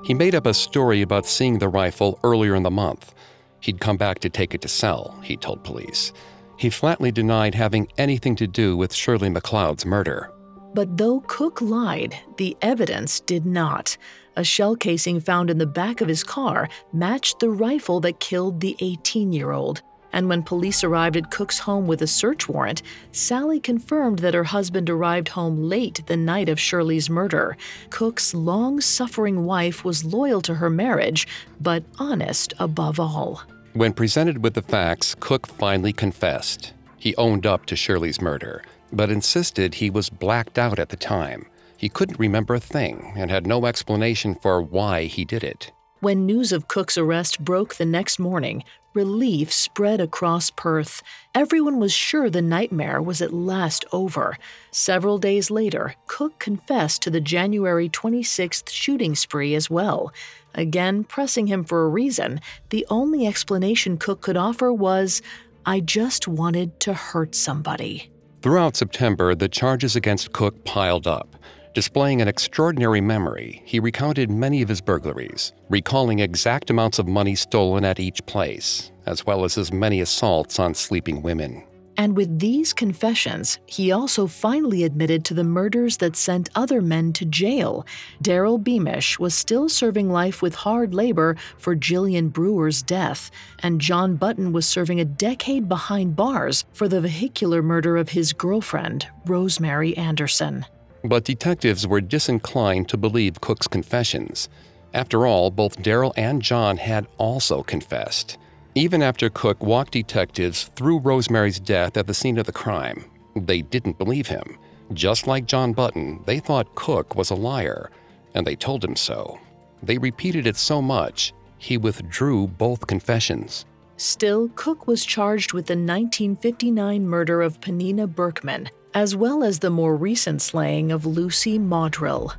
He 0.04 0.14
made 0.14 0.36
up 0.36 0.46
a 0.46 0.54
story 0.54 1.02
about 1.02 1.26
seeing 1.26 1.58
the 1.58 1.70
rifle 1.70 2.20
earlier 2.24 2.54
in 2.54 2.64
the 2.64 2.70
month. 2.70 3.16
He'd 3.62 3.80
come 3.80 3.98
back 3.98 4.20
to 4.20 4.30
take 4.30 4.54
it 4.54 4.62
to 4.62 4.68
sell, 4.68 5.20
he 5.24 5.36
told 5.38 5.64
police. 5.64 6.12
He 6.58 6.70
flatly 6.70 7.12
denied 7.12 7.56
having 7.56 7.88
anything 7.98 8.36
to 8.36 8.46
do 8.48 8.78
with 8.78 8.94
Shirley 8.94 9.30
McLeod's 9.30 9.86
murder. 9.86 10.32
But 10.76 10.98
though 10.98 11.22
Cooke 11.22 11.62
lied, 11.62 12.18
the 12.36 12.58
evidence 12.62 13.22
did 13.22 13.46
not. 13.46 13.96
A 14.36 14.44
shell 14.44 14.76
casing 14.76 15.22
found 15.22 15.50
in 15.50 15.58
the 15.58 15.66
back 15.66 16.02
of 16.02 16.10
his 16.10 16.22
car 16.22 16.68
matched 16.92 17.40
the 17.40 17.50
rifle 17.50 18.02
that 18.02 18.20
killed 18.20 18.60
the 18.60 18.76
18 18.82 19.32
year 19.32 19.52
old. 19.52 19.82
And 20.12 20.28
when 20.28 20.44
police 20.44 20.84
arrived 20.84 21.16
at 21.16 21.32
Cooke's 21.32 21.60
home 21.60 21.88
with 21.88 22.02
a 22.02 22.08
search 22.08 22.50
warrant, 22.50 22.82
Sally 23.14 23.62
confirmed 23.62 24.20
that 24.20 24.34
her 24.34 24.44
husband 24.44 24.90
arrived 24.90 25.30
home 25.30 25.64
late 25.70 26.02
the 26.08 26.18
night 26.18 26.50
of 26.50 26.60
Shirley's 26.60 27.10
murder. 27.10 27.56
Cooke's 27.90 28.34
long 28.34 28.82
suffering 28.82 29.46
wife 29.46 29.86
was 29.86 30.04
loyal 30.04 30.42
to 30.42 30.56
her 30.56 30.70
marriage, 30.70 31.26
but 31.62 31.86
honest 32.00 32.54
above 32.60 33.00
all. 33.00 33.44
When 33.72 33.94
presented 33.94 34.44
with 34.44 34.56
the 34.56 34.62
facts, 34.62 35.16
Cooke 35.22 35.48
finally 35.48 35.94
confessed. 35.94 36.74
He 36.98 37.16
owned 37.16 37.46
up 37.46 37.66
to 37.68 37.78
Shirley's 37.78 38.20
murder 38.20 38.66
but 38.96 39.12
insisted 39.12 39.76
he 39.76 39.90
was 39.90 40.10
blacked 40.10 40.58
out 40.58 40.80
at 40.80 40.90
the 40.90 40.96
time. 40.96 41.46
He 41.78 41.90
couldn't 41.90 42.20
remember 42.20 42.56
a 42.56 42.60
thing 42.60 43.14
and 43.16 43.30
had 43.30 43.46
no 43.46 43.66
explanation 43.66 44.36
for 44.36 44.62
why 44.62 45.06
he 45.06 45.26
did 45.26 45.44
it. 45.44 45.72
When 46.00 46.26
news 46.26 46.52
of 46.52 46.68
Cooke's 46.68 46.98
arrest 46.98 47.44
broke 47.44 47.76
the 47.76 47.86
next 47.86 48.20
morning, 48.20 48.64
relief 48.94 49.52
spread 49.52 50.00
across 50.00 50.50
Perth. 50.50 51.04
Everyone 51.34 51.80
was 51.80 51.92
sure 51.92 52.30
the 52.30 52.42
nightmare 52.42 53.02
was 53.02 53.22
at 53.22 53.34
last 53.34 53.86
over. 53.92 54.38
Several 54.72 55.18
days 55.18 55.52
later, 55.52 55.96
Cooke 56.08 56.40
confessed 56.40 57.02
to 57.02 57.10
the 57.10 57.20
January 57.22 57.90
26th 57.90 58.70
shooting 58.70 59.16
spree 59.16 59.54
as 59.54 59.70
well. 59.70 60.14
Again, 60.54 61.04
pressing 61.04 61.48
him 61.48 61.64
for 61.64 61.84
a 61.84 61.90
reason, 61.90 62.40
the 62.70 62.86
only 62.90 63.28
explanation 63.28 63.98
Cooke 63.98 64.22
could 64.22 64.38
offer 64.38 64.72
was, 64.72 65.22
I 65.66 65.82
just 65.82 66.28
wanted 66.28 66.80
to 66.82 66.94
hurt 66.94 67.36
somebody. 67.36 68.12
Throughout 68.46 68.76
September, 68.76 69.34
the 69.34 69.50
charges 69.50 69.96
against 69.96 70.32
Cooke 70.32 70.64
piled 70.66 71.08
up. 71.08 71.36
Displaying 71.74 72.22
an 72.22 72.28
extraordinary 72.28 73.02
memory, 73.02 73.64
he 73.66 73.80
recounted 73.80 74.30
many 74.30 74.62
of 74.62 74.70
his 74.70 74.82
burglaries, 74.82 75.52
recalling 75.68 76.20
exact 76.20 76.70
amounts 76.70 77.00
of 77.00 77.08
money 77.08 77.34
stolen 77.34 77.84
at 77.84 78.00
each 78.00 78.24
place, 78.28 78.92
as 79.08 79.26
well 79.26 79.46
as 79.46 79.56
his 79.56 79.74
many 79.74 80.00
assaults 80.00 80.60
on 80.60 80.76
sleeping 80.76 81.24
women. 81.24 81.64
And 81.98 82.18
with 82.18 82.40
these 82.40 82.74
confessions, 82.74 83.60
he 83.66 83.92
also 83.92 84.28
finally 84.28 84.84
admitted 84.84 85.24
to 85.26 85.34
the 85.34 85.44
murders 85.44 85.98
that 85.98 86.16
sent 86.16 86.50
other 86.56 86.82
men 86.82 87.14
to 87.14 87.26
jail. 87.26 87.86
Daryl 88.22 88.62
Beamish 88.62 89.18
was 89.18 89.34
still 89.34 89.70
serving 89.70 90.10
life 90.10 90.42
with 90.42 90.56
hard 90.56 90.94
labor 90.94 91.36
for 91.58 91.76
Jillian 91.76 92.32
Brewer's 92.32 92.82
death, 92.82 93.32
and 93.60 93.80
John 93.80 94.16
Button 94.16 94.52
was 94.52 94.66
serving 94.66 95.00
a 95.00 95.06
decade 95.06 95.70
behind 95.70 96.16
bars 96.16 96.66
for 96.74 96.88
the 96.88 97.02
vehicular 97.02 97.62
murder 97.62 97.98
of 97.98 98.10
his 98.10 98.34
girlfriend, 98.34 99.08
Rosemary 99.26 99.96
Anderson. 99.96 100.66
But 101.04 101.24
detectives 101.24 101.88
were 101.88 102.02
disinclined 102.02 102.90
to 102.90 102.98
believe 102.98 103.40
Cooke's 103.40 103.68
confessions. 103.68 104.50
After 104.94 105.26
all, 105.26 105.52
both 105.52 105.82
Daryl 105.82 106.14
and 106.18 106.42
John 106.42 106.78
had 106.78 107.06
also 107.18 107.64
confessed. 107.64 108.38
Even 108.78 109.02
after 109.02 109.30
Cooke 109.30 109.64
walked 109.64 109.94
detectives 109.94 110.66
through 110.76 111.00
Rosemary's 111.00 111.62
death 111.62 111.96
at 111.96 112.08
the 112.08 112.14
scene 112.14 112.38
of 112.38 112.46
the 112.46 112.52
crime, 112.52 113.06
they 113.34 113.62
didn't 113.62 113.98
believe 113.98 114.28
him. 114.28 114.58
Just 114.92 115.28
like 115.28 115.46
John 115.46 115.72
Button, 115.72 116.22
they 116.26 116.40
thought 116.40 116.76
Cooke 116.76 117.16
was 117.16 117.30
a 117.30 117.36
liar, 117.36 117.90
and 118.34 118.46
they 118.46 118.58
told 118.58 118.84
him 118.84 118.98
so. 118.98 119.40
They 119.82 119.98
repeated 119.98 120.46
it 120.46 120.58
so 120.58 120.82
much, 120.82 121.32
he 121.58 121.78
withdrew 121.78 122.48
both 122.48 122.86
confessions. 122.86 123.66
Still, 123.96 124.50
Cooke 124.56 124.88
was 124.88 125.06
charged 125.06 125.54
with 125.54 125.68
the 125.68 125.74
1959 125.74 127.08
murder 127.08 127.42
of 127.42 127.62
Penina 127.62 128.14
Berkman, 128.14 128.70
as 128.94 129.16
well 129.16 129.42
as 129.42 129.60
the 129.60 129.70
more 129.70 129.96
recent 129.96 130.42
slaying 130.42 130.92
of 130.92 131.06
Lucy 131.06 131.58
Madrill. 131.58 132.34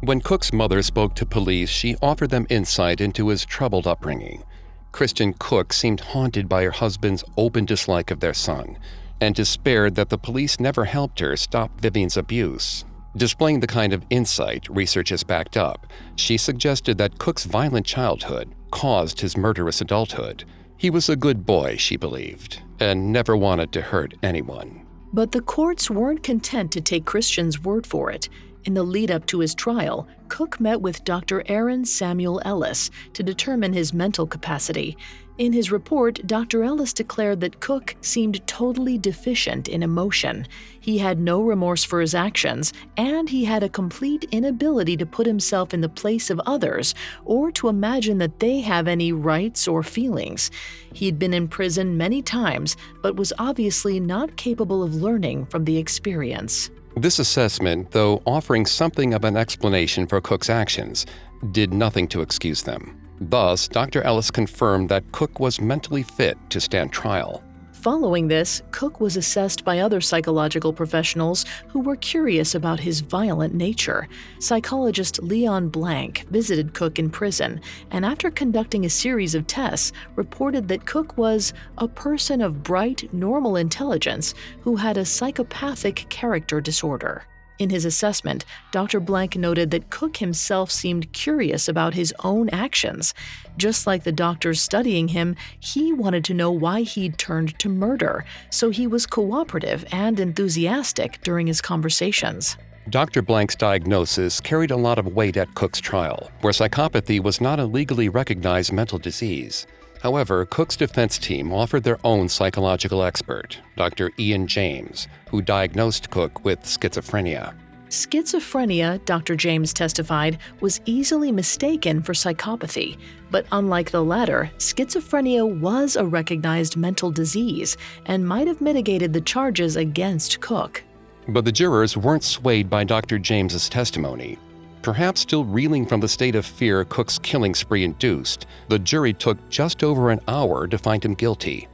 When 0.00 0.22
Cooke's 0.22 0.54
mother 0.54 0.80
spoke 0.80 1.14
to 1.16 1.26
police, 1.26 1.68
she 1.68 1.96
offered 2.00 2.30
them 2.30 2.46
insight 2.48 3.02
into 3.02 3.28
his 3.28 3.44
troubled 3.44 3.86
upbringing. 3.86 4.42
Kristen 4.92 5.34
Cooke 5.34 5.72
seemed 5.72 6.00
haunted 6.00 6.48
by 6.48 6.64
her 6.64 6.70
husband's 6.70 7.24
open 7.36 7.64
dislike 7.64 8.10
of 8.10 8.20
their 8.20 8.34
son 8.34 8.78
and 9.20 9.34
despaired 9.34 9.94
that 9.94 10.08
the 10.08 10.18
police 10.18 10.58
never 10.58 10.84
helped 10.84 11.20
her 11.20 11.36
stop 11.36 11.80
Vivian's 11.80 12.16
abuse. 12.16 12.84
Displaying 13.16 13.60
the 13.60 13.66
kind 13.66 13.92
of 13.92 14.04
insight 14.08 14.68
research 14.68 15.08
has 15.10 15.24
backed 15.24 15.56
up, 15.56 15.86
she 16.16 16.36
suggested 16.36 16.96
that 16.98 17.18
Cooke's 17.18 17.44
violent 17.44 17.84
childhood 17.84 18.54
caused 18.70 19.20
his 19.20 19.36
murderous 19.36 19.80
adulthood. 19.80 20.44
He 20.76 20.90
was 20.90 21.08
a 21.08 21.16
good 21.16 21.44
boy, 21.44 21.76
she 21.76 21.96
believed, 21.96 22.62
and 22.78 23.12
never 23.12 23.36
wanted 23.36 23.72
to 23.72 23.82
hurt 23.82 24.14
anyone. 24.22 24.86
But 25.12 25.32
the 25.32 25.40
courts 25.40 25.90
weren't 25.90 26.22
content 26.22 26.70
to 26.72 26.80
take 26.80 27.04
Christian's 27.04 27.62
word 27.62 27.86
for 27.86 28.10
it. 28.10 28.28
In 28.64 28.74
the 28.74 28.82
lead 28.82 29.10
up 29.10 29.24
to 29.26 29.40
his 29.40 29.54
trial, 29.54 30.06
Cooke 30.28 30.60
met 30.60 30.82
with 30.82 31.04
Dr. 31.04 31.42
Aaron 31.46 31.84
Samuel 31.84 32.42
Ellis 32.44 32.90
to 33.14 33.22
determine 33.22 33.72
his 33.72 33.94
mental 33.94 34.26
capacity. 34.26 34.96
In 35.38 35.54
his 35.54 35.72
report, 35.72 36.20
Dr. 36.26 36.62
Ellis 36.62 36.92
declared 36.92 37.40
that 37.40 37.60
Cooke 37.60 37.96
seemed 38.02 38.46
totally 38.46 38.98
deficient 38.98 39.68
in 39.68 39.82
emotion. 39.82 40.46
He 40.78 40.98
had 40.98 41.18
no 41.18 41.40
remorse 41.40 41.82
for 41.82 42.02
his 42.02 42.14
actions, 42.14 42.74
and 42.98 43.30
he 43.30 43.46
had 43.46 43.62
a 43.62 43.70
complete 43.70 44.24
inability 44.32 44.98
to 44.98 45.06
put 45.06 45.26
himself 45.26 45.72
in 45.72 45.80
the 45.80 45.88
place 45.88 46.28
of 46.28 46.42
others 46.44 46.94
or 47.24 47.50
to 47.52 47.68
imagine 47.68 48.18
that 48.18 48.38
they 48.38 48.60
have 48.60 48.86
any 48.86 49.12
rights 49.12 49.66
or 49.66 49.82
feelings. 49.82 50.50
He'd 50.92 51.18
been 51.18 51.32
in 51.32 51.48
prison 51.48 51.96
many 51.96 52.20
times, 52.20 52.76
but 53.00 53.16
was 53.16 53.32
obviously 53.38 53.98
not 53.98 54.36
capable 54.36 54.82
of 54.82 54.96
learning 54.96 55.46
from 55.46 55.64
the 55.64 55.78
experience. 55.78 56.68
This 57.00 57.18
assessment, 57.18 57.92
though 57.92 58.20
offering 58.26 58.66
something 58.66 59.14
of 59.14 59.24
an 59.24 59.34
explanation 59.34 60.06
for 60.06 60.20
Cooke's 60.20 60.50
actions, 60.50 61.06
did 61.50 61.72
nothing 61.72 62.06
to 62.08 62.20
excuse 62.20 62.62
them. 62.62 63.00
Thus, 63.18 63.68
Dr. 63.68 64.02
Ellis 64.02 64.30
confirmed 64.30 64.90
that 64.90 65.10
Cooke 65.10 65.40
was 65.40 65.62
mentally 65.62 66.02
fit 66.02 66.36
to 66.50 66.60
stand 66.60 66.92
trial. 66.92 67.42
Following 67.80 68.28
this, 68.28 68.60
Cooke 68.72 69.00
was 69.00 69.16
assessed 69.16 69.64
by 69.64 69.78
other 69.78 70.02
psychological 70.02 70.70
professionals 70.70 71.46
who 71.68 71.80
were 71.80 71.96
curious 71.96 72.54
about 72.54 72.78
his 72.78 73.00
violent 73.00 73.54
nature. 73.54 74.06
Psychologist 74.38 75.22
Leon 75.22 75.70
Blank 75.70 76.26
visited 76.28 76.74
Cooke 76.74 76.98
in 76.98 77.08
prison 77.08 77.58
and, 77.90 78.04
after 78.04 78.30
conducting 78.30 78.84
a 78.84 78.90
series 78.90 79.34
of 79.34 79.46
tests, 79.46 79.92
reported 80.14 80.68
that 80.68 80.84
Cooke 80.84 81.16
was 81.16 81.54
a 81.78 81.88
person 81.88 82.42
of 82.42 82.62
bright, 82.62 83.10
normal 83.14 83.56
intelligence 83.56 84.34
who 84.60 84.76
had 84.76 84.98
a 84.98 85.04
psychopathic 85.06 86.04
character 86.10 86.60
disorder. 86.60 87.24
In 87.60 87.68
his 87.68 87.84
assessment, 87.84 88.46
Dr. 88.72 89.00
Blank 89.00 89.36
noted 89.36 89.70
that 89.70 89.90
Cooke 89.90 90.16
himself 90.16 90.70
seemed 90.70 91.12
curious 91.12 91.68
about 91.68 91.92
his 91.92 92.14
own 92.24 92.48
actions. 92.48 93.12
Just 93.58 93.86
like 93.86 94.02
the 94.02 94.12
doctors 94.12 94.62
studying 94.62 95.08
him, 95.08 95.36
he 95.60 95.92
wanted 95.92 96.24
to 96.24 96.34
know 96.34 96.50
why 96.50 96.80
he'd 96.80 97.18
turned 97.18 97.58
to 97.58 97.68
murder, 97.68 98.24
so 98.48 98.70
he 98.70 98.86
was 98.86 99.04
cooperative 99.04 99.84
and 99.92 100.18
enthusiastic 100.18 101.20
during 101.20 101.48
his 101.48 101.60
conversations. 101.60 102.56
Dr. 102.88 103.20
Blank's 103.20 103.56
diagnosis 103.56 104.40
carried 104.40 104.70
a 104.70 104.76
lot 104.76 104.98
of 104.98 105.14
weight 105.14 105.36
at 105.36 105.54
Cooke's 105.54 105.80
trial, 105.80 106.30
where 106.40 106.54
psychopathy 106.54 107.22
was 107.22 107.42
not 107.42 107.60
a 107.60 107.66
legally 107.66 108.08
recognized 108.08 108.72
mental 108.72 108.98
disease. 108.98 109.66
However, 110.02 110.46
Cooke's 110.46 110.76
defense 110.76 111.18
team 111.18 111.52
offered 111.52 111.84
their 111.84 111.98
own 112.04 112.28
psychological 112.28 113.02
expert, 113.02 113.58
Dr. 113.76 114.10
Ian 114.18 114.46
James, 114.46 115.08
who 115.28 115.42
diagnosed 115.42 116.10
Cooke 116.10 116.44
with 116.44 116.60
schizophrenia. 116.62 117.54
Schizophrenia, 117.90 119.04
Dr. 119.04 119.34
James 119.34 119.74
testified, 119.74 120.38
was 120.60 120.80
easily 120.84 121.32
mistaken 121.32 122.02
for 122.02 122.12
psychopathy. 122.12 122.96
But 123.32 123.46
unlike 123.50 123.90
the 123.90 124.04
latter, 124.04 124.50
schizophrenia 124.58 125.44
was 125.58 125.96
a 125.96 126.06
recognized 126.06 126.76
mental 126.76 127.10
disease 127.10 127.76
and 128.06 128.26
might 128.26 128.46
have 128.46 128.60
mitigated 128.60 129.12
the 129.12 129.20
charges 129.20 129.74
against 129.74 130.40
Cooke. 130.40 130.84
But 131.28 131.44
the 131.44 131.52
jurors 131.52 131.96
weren't 131.96 132.24
swayed 132.24 132.70
by 132.70 132.84
Dr. 132.84 133.18
James's 133.18 133.68
testimony. 133.68 134.38
Perhaps 134.82 135.20
still 135.20 135.44
reeling 135.44 135.84
from 135.84 136.00
the 136.00 136.08
state 136.08 136.34
of 136.34 136.46
fear 136.46 136.84
Cooke's 136.86 137.18
killing 137.18 137.54
spree 137.54 137.84
induced, 137.84 138.46
the 138.68 138.78
jury 138.78 139.12
took 139.12 139.36
just 139.50 139.84
over 139.84 140.10
an 140.10 140.20
hour 140.26 140.66
to 140.66 140.78
find 140.78 141.04
him 141.04 141.14
guilty. 141.14 141.68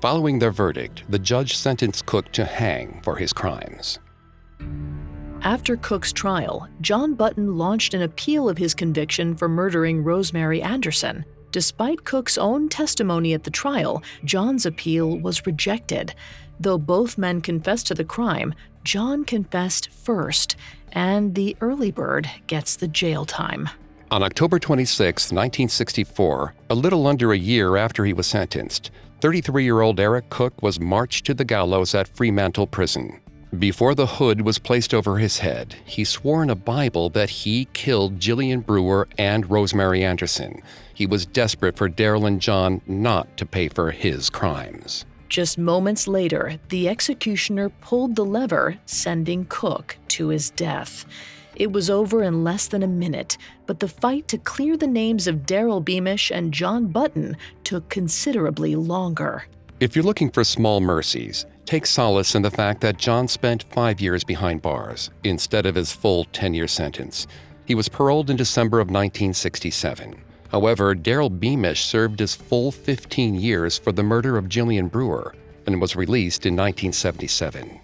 Following 0.00 0.38
their 0.38 0.50
verdict, 0.50 1.02
the 1.10 1.18
judge 1.18 1.56
sentenced 1.56 2.06
Cooke 2.06 2.32
to 2.32 2.44
hang 2.44 3.00
for 3.02 3.16
his 3.16 3.32
crimes. 3.32 3.98
After 5.42 5.76
Cooke's 5.76 6.12
trial, 6.12 6.66
John 6.80 7.14
Button 7.14 7.56
launched 7.56 7.92
an 7.94 8.02
appeal 8.02 8.48
of 8.48 8.58
his 8.58 8.74
conviction 8.74 9.36
for 9.36 9.48
murdering 9.48 10.02
Rosemary 10.02 10.62
Anderson. 10.62 11.24
Despite 11.52 12.04
Cooke's 12.04 12.36
own 12.36 12.68
testimony 12.68 13.32
at 13.32 13.44
the 13.44 13.50
trial, 13.50 14.02
John's 14.24 14.66
appeal 14.66 15.18
was 15.18 15.46
rejected. 15.46 16.14
Though 16.58 16.78
both 16.78 17.18
men 17.18 17.42
confessed 17.42 17.86
to 17.88 17.94
the 17.94 18.04
crime, 18.04 18.54
John 18.82 19.24
confessed 19.24 19.90
first, 19.90 20.56
and 20.96 21.34
the 21.34 21.54
early 21.60 21.92
bird 21.92 22.28
gets 22.48 22.74
the 22.74 22.88
jail 22.88 23.24
time. 23.24 23.68
On 24.10 24.22
October 24.22 24.58
26, 24.58 25.24
1964, 25.24 26.54
a 26.70 26.74
little 26.74 27.06
under 27.06 27.32
a 27.32 27.38
year 27.38 27.76
after 27.76 28.04
he 28.04 28.14
was 28.14 28.26
sentenced, 28.26 28.90
33 29.20 29.62
year 29.62 29.82
old 29.82 30.00
Eric 30.00 30.30
Cooke 30.30 30.62
was 30.62 30.80
marched 30.80 31.26
to 31.26 31.34
the 31.34 31.44
gallows 31.44 31.94
at 31.94 32.08
Fremantle 32.08 32.66
Prison. 32.66 33.20
Before 33.58 33.94
the 33.94 34.06
hood 34.06 34.40
was 34.40 34.58
placed 34.58 34.92
over 34.92 35.18
his 35.18 35.38
head, 35.38 35.76
he 35.84 36.04
swore 36.04 36.42
in 36.42 36.50
a 36.50 36.56
Bible 36.56 37.10
that 37.10 37.30
he 37.30 37.68
killed 37.72 38.18
Jillian 38.18 38.64
Brewer 38.64 39.06
and 39.18 39.50
Rosemary 39.50 40.02
Anderson. 40.02 40.62
He 40.92 41.06
was 41.06 41.26
desperate 41.26 41.76
for 41.76 41.88
Daryl 41.88 42.26
and 42.26 42.40
John 42.40 42.80
not 42.86 43.36
to 43.36 43.46
pay 43.46 43.68
for 43.68 43.90
his 43.90 44.30
crimes. 44.30 45.04
Just 45.28 45.58
moments 45.58 46.06
later, 46.06 46.58
the 46.68 46.88
executioner 46.88 47.68
pulled 47.68 48.16
the 48.16 48.24
lever, 48.24 48.78
sending 48.86 49.44
Cooke 49.46 49.96
to 50.08 50.28
his 50.28 50.50
death. 50.50 51.04
It 51.56 51.72
was 51.72 51.88
over 51.88 52.22
in 52.22 52.44
less 52.44 52.68
than 52.68 52.82
a 52.82 52.88
minute, 52.88 53.38
but 53.66 53.80
the 53.80 53.88
fight 53.88 54.28
to 54.28 54.38
clear 54.38 54.76
the 54.76 54.86
names 54.86 55.26
of 55.26 55.46
Daryl 55.46 55.84
Beamish 55.84 56.30
and 56.30 56.52
John 56.52 56.86
Button 56.86 57.36
took 57.64 57.88
considerably 57.88 58.76
longer. 58.76 59.44
If 59.80 59.96
you're 59.96 60.04
looking 60.04 60.30
for 60.30 60.44
small 60.44 60.80
mercies, 60.80 61.46
take 61.64 61.86
solace 61.86 62.34
in 62.34 62.42
the 62.42 62.50
fact 62.50 62.80
that 62.82 62.98
John 62.98 63.26
spent 63.26 63.64
five 63.70 64.00
years 64.00 64.22
behind 64.22 64.62
bars 64.62 65.10
instead 65.24 65.66
of 65.66 65.74
his 65.74 65.92
full 65.92 66.24
10 66.32 66.54
year 66.54 66.68
sentence. 66.68 67.26
He 67.64 67.74
was 67.74 67.88
paroled 67.88 68.30
in 68.30 68.36
December 68.36 68.78
of 68.78 68.88
1967. 68.88 70.14
However, 70.56 70.94
Daryl 70.94 71.28
Beamish 71.28 71.84
served 71.84 72.18
his 72.18 72.34
full 72.34 72.72
15 72.72 73.34
years 73.34 73.76
for 73.76 73.92
the 73.92 74.02
murder 74.02 74.38
of 74.38 74.46
Jillian 74.46 74.90
Brewer 74.90 75.34
and 75.66 75.82
was 75.82 75.94
released 75.94 76.46
in 76.46 76.56
1977. 76.56 77.78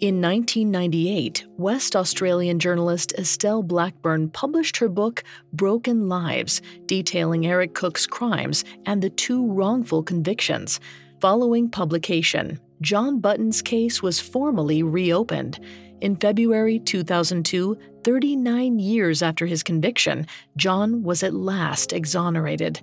In 0.00 0.20
1998, 0.20 1.46
West 1.56 1.94
Australian 1.94 2.58
journalist 2.58 3.12
Estelle 3.16 3.62
Blackburn 3.62 4.28
published 4.30 4.76
her 4.78 4.88
book 4.88 5.22
Broken 5.52 6.08
Lives, 6.08 6.62
detailing 6.86 7.46
Eric 7.46 7.74
Cooke's 7.74 8.08
crimes 8.08 8.64
and 8.84 9.00
the 9.00 9.10
two 9.10 9.46
wrongful 9.46 10.02
convictions. 10.02 10.80
Following 11.20 11.70
publication, 11.70 12.58
John 12.80 13.20
Button's 13.20 13.62
case 13.62 14.02
was 14.02 14.18
formally 14.18 14.82
reopened. 14.82 15.60
In 16.00 16.16
February 16.16 16.80
2002, 16.80 17.76
39 18.08 18.78
years 18.78 19.20
after 19.20 19.44
his 19.44 19.62
conviction, 19.62 20.26
John 20.56 21.02
was 21.02 21.22
at 21.22 21.34
last 21.34 21.92
exonerated. 21.92 22.80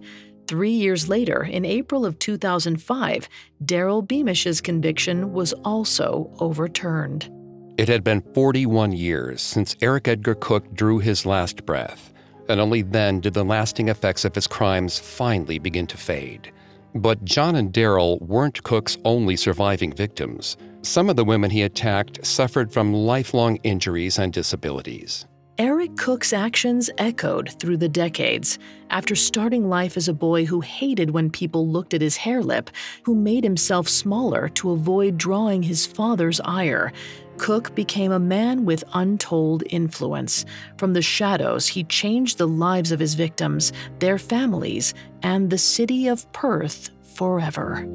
Three 0.48 0.70
years 0.70 1.10
later, 1.10 1.42
in 1.42 1.66
April 1.66 2.06
of 2.06 2.20
2005, 2.20 3.28
Daryl 3.66 4.08
Beamish's 4.08 4.62
conviction 4.62 5.34
was 5.34 5.52
also 5.64 6.30
overturned. 6.38 7.32
It 7.80 7.88
had 7.88 8.04
been 8.04 8.22
41 8.36 8.92
years 8.92 9.42
since 9.42 9.76
Eric 9.82 10.08
Edgar 10.08 10.36
Cooke 10.36 10.72
drew 10.76 11.00
his 11.00 11.26
last 11.26 11.66
breath, 11.66 12.14
and 12.48 12.62
only 12.62 12.84
then 12.84 13.20
did 13.20 13.34
the 13.34 13.44
lasting 13.44 13.90
effects 13.90 14.26
of 14.26 14.36
his 14.36 14.46
crimes 14.46 15.00
finally 15.00 15.58
begin 15.58 15.88
to 15.88 15.98
fade. 15.98 16.54
But 16.96 17.26
John 17.26 17.58
and 17.58 17.74
Daryl 17.74 18.22
weren't 18.22 18.64
Cooke's 18.64 18.98
only 19.04 19.36
surviving 19.36 19.92
victims. 19.92 20.56
Some 20.82 21.10
of 21.10 21.18
the 21.18 21.26
women 21.26 21.52
he 21.52 21.64
attacked 21.64 22.26
suffered 22.26 22.72
from 22.72 22.94
lifelong 22.94 23.58
injuries 23.64 24.18
and 24.18 24.32
disabilities. 24.32 25.26
Eric 25.58 25.96
Cooke's 25.98 26.34
actions 26.34 26.90
echoed 26.98 27.54
through 27.60 27.78
the 27.78 27.90
decades. 27.90 28.60
After 28.90 29.16
starting 29.16 29.68
life 29.68 29.98
as 29.98 30.08
a 30.08 30.14
boy 30.14 30.46
who 30.46 30.62
hated 30.62 31.12
when 31.12 31.30
people 31.30 31.68
looked 31.70 31.94
at 31.94 32.02
his 32.02 32.18
hare 32.18 32.44
lip, 32.44 32.70
who 33.04 33.16
made 33.16 33.44
himself 33.44 33.90
smaller 33.90 34.50
to 34.50 34.72
avoid 34.72 35.18
drawing 35.18 35.64
his 35.64 35.86
father's 35.86 36.42
ire, 36.46 36.94
Cooke 37.38 37.76
became 37.76 38.12
a 38.12 38.20
man 38.20 38.66
with 38.66 38.84
untold 38.94 39.64
influence. 39.70 40.46
From 40.78 40.94
the 40.94 41.02
shadows, 41.02 41.68
he 41.68 41.84
changed 41.84 42.38
the 42.38 42.48
lives 42.48 42.92
of 42.92 43.00
his 43.00 43.14
victims, 43.14 43.74
their 44.00 44.18
families, 44.18 44.94
and 45.22 45.50
the 45.50 45.58
city 45.58 46.08
of 46.08 46.32
Perth 46.34 46.90
forever. 47.16 47.88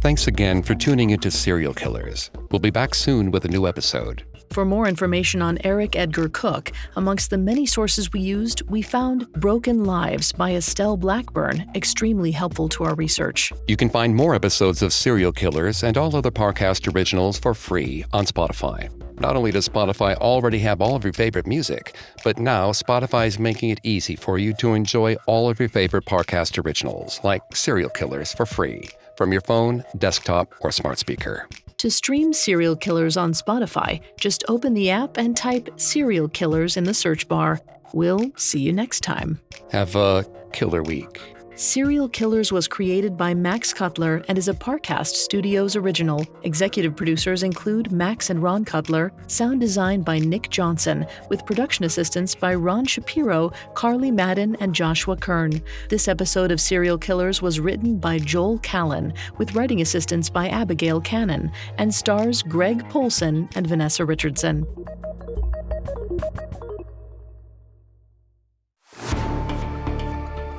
Thanks 0.00 0.26
again 0.26 0.62
for 0.62 0.74
tuning 0.74 1.10
into 1.10 1.30
Serial 1.30 1.72
Killers. 1.72 2.30
We'll 2.50 2.58
be 2.58 2.70
back 2.70 2.94
soon 2.94 3.30
with 3.30 3.46
a 3.46 3.48
new 3.48 3.66
episode. 3.66 4.24
For 4.54 4.64
more 4.64 4.86
information 4.86 5.42
on 5.42 5.58
Eric 5.64 5.96
Edgar 5.96 6.28
Cooke, 6.28 6.70
amongst 6.94 7.30
the 7.30 7.36
many 7.36 7.66
sources 7.66 8.12
we 8.12 8.20
used, 8.20 8.62
we 8.70 8.82
found 8.82 9.26
Broken 9.32 9.82
Lives 9.82 10.30
by 10.30 10.54
Estelle 10.54 10.96
Blackburn 10.96 11.68
extremely 11.74 12.30
helpful 12.30 12.68
to 12.68 12.84
our 12.84 12.94
research. 12.94 13.52
You 13.66 13.76
can 13.76 13.90
find 13.90 14.14
more 14.14 14.32
episodes 14.32 14.80
of 14.80 14.92
Serial 14.92 15.32
Killers 15.32 15.82
and 15.82 15.98
all 15.98 16.14
other 16.14 16.30
Parcast 16.30 16.94
originals 16.94 17.36
for 17.36 17.52
free 17.52 18.04
on 18.12 18.26
Spotify. 18.26 18.88
Not 19.18 19.34
only 19.34 19.50
does 19.50 19.68
Spotify 19.68 20.14
already 20.18 20.60
have 20.60 20.80
all 20.80 20.94
of 20.94 21.02
your 21.02 21.14
favorite 21.14 21.48
music, 21.48 21.96
but 22.22 22.38
now 22.38 22.70
Spotify 22.70 23.26
is 23.26 23.40
making 23.40 23.70
it 23.70 23.80
easy 23.82 24.14
for 24.14 24.38
you 24.38 24.54
to 24.58 24.74
enjoy 24.74 25.16
all 25.26 25.50
of 25.50 25.58
your 25.58 25.68
favorite 25.68 26.04
Parcast 26.04 26.64
originals, 26.64 27.18
like 27.24 27.42
Serial 27.56 27.90
Killers, 27.90 28.32
for 28.32 28.46
free 28.46 28.88
from 29.16 29.32
your 29.32 29.40
phone, 29.40 29.82
desktop, 29.98 30.54
or 30.60 30.70
smart 30.70 31.00
speaker. 31.00 31.48
To 31.78 31.90
stream 31.90 32.32
Serial 32.32 32.76
Killers 32.76 33.16
on 33.16 33.32
Spotify, 33.32 34.00
just 34.18 34.44
open 34.48 34.74
the 34.74 34.90
app 34.90 35.18
and 35.18 35.36
type 35.36 35.68
Serial 35.76 36.28
Killers 36.28 36.76
in 36.76 36.84
the 36.84 36.94
search 36.94 37.28
bar. 37.28 37.60
We'll 37.92 38.32
see 38.36 38.60
you 38.60 38.72
next 38.72 39.00
time. 39.00 39.40
Have 39.70 39.94
a 39.94 40.24
killer 40.52 40.82
week. 40.82 41.20
Serial 41.56 42.08
Killers 42.08 42.50
was 42.50 42.66
created 42.66 43.16
by 43.16 43.32
Max 43.32 43.72
Cutler 43.72 44.24
and 44.26 44.36
is 44.36 44.48
a 44.48 44.54
Parcast 44.54 45.14
Studios 45.14 45.76
original. 45.76 46.26
Executive 46.42 46.96
producers 46.96 47.44
include 47.44 47.92
Max 47.92 48.30
and 48.30 48.42
Ron 48.42 48.64
Cutler, 48.64 49.12
sound 49.28 49.60
design 49.60 50.02
by 50.02 50.18
Nick 50.18 50.50
Johnson, 50.50 51.06
with 51.28 51.46
production 51.46 51.84
assistance 51.84 52.34
by 52.34 52.56
Ron 52.56 52.84
Shapiro, 52.84 53.52
Carly 53.74 54.10
Madden, 54.10 54.56
and 54.56 54.74
Joshua 54.74 55.16
Kern. 55.16 55.62
This 55.88 56.08
episode 56.08 56.50
of 56.50 56.60
Serial 56.60 56.98
Killers 56.98 57.40
was 57.40 57.60
written 57.60 57.98
by 57.98 58.18
Joel 58.18 58.58
Callan, 58.58 59.14
with 59.38 59.54
writing 59.54 59.80
assistance 59.80 60.28
by 60.28 60.48
Abigail 60.48 61.00
Cannon, 61.00 61.52
and 61.78 61.94
stars 61.94 62.42
Greg 62.42 62.88
Polcyn 62.88 63.48
and 63.54 63.64
Vanessa 63.64 64.04
Richardson. 64.04 64.66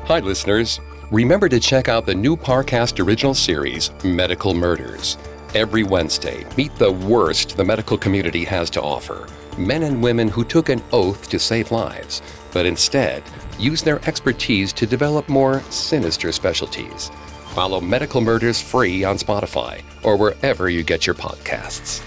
Hi, 0.07 0.19
listeners. 0.19 0.79
Remember 1.09 1.49
to 1.49 1.59
check 1.59 1.89
out 1.89 2.05
the 2.05 2.13
new 2.13 2.37
Parcast 2.37 3.03
original 3.03 3.33
series, 3.33 3.89
Medical 4.03 4.53
Murders. 4.53 5.17
Every 5.55 5.81
Wednesday, 5.81 6.45
meet 6.55 6.75
the 6.75 6.91
worst 6.91 7.57
the 7.57 7.65
medical 7.65 7.97
community 7.97 8.43
has 8.43 8.69
to 8.71 8.83
offer 8.83 9.25
men 9.57 9.81
and 9.81 10.03
women 10.03 10.27
who 10.27 10.43
took 10.43 10.69
an 10.69 10.83
oath 10.91 11.27
to 11.29 11.39
save 11.39 11.71
lives, 11.71 12.21
but 12.53 12.67
instead 12.67 13.23
use 13.57 13.81
their 13.81 13.99
expertise 14.07 14.71
to 14.73 14.85
develop 14.85 15.27
more 15.27 15.61
sinister 15.71 16.31
specialties. 16.31 17.09
Follow 17.55 17.81
Medical 17.81 18.21
Murders 18.21 18.61
free 18.61 19.03
on 19.03 19.17
Spotify 19.17 19.81
or 20.03 20.17
wherever 20.17 20.69
you 20.69 20.83
get 20.83 21.07
your 21.07 21.15
podcasts. 21.15 22.03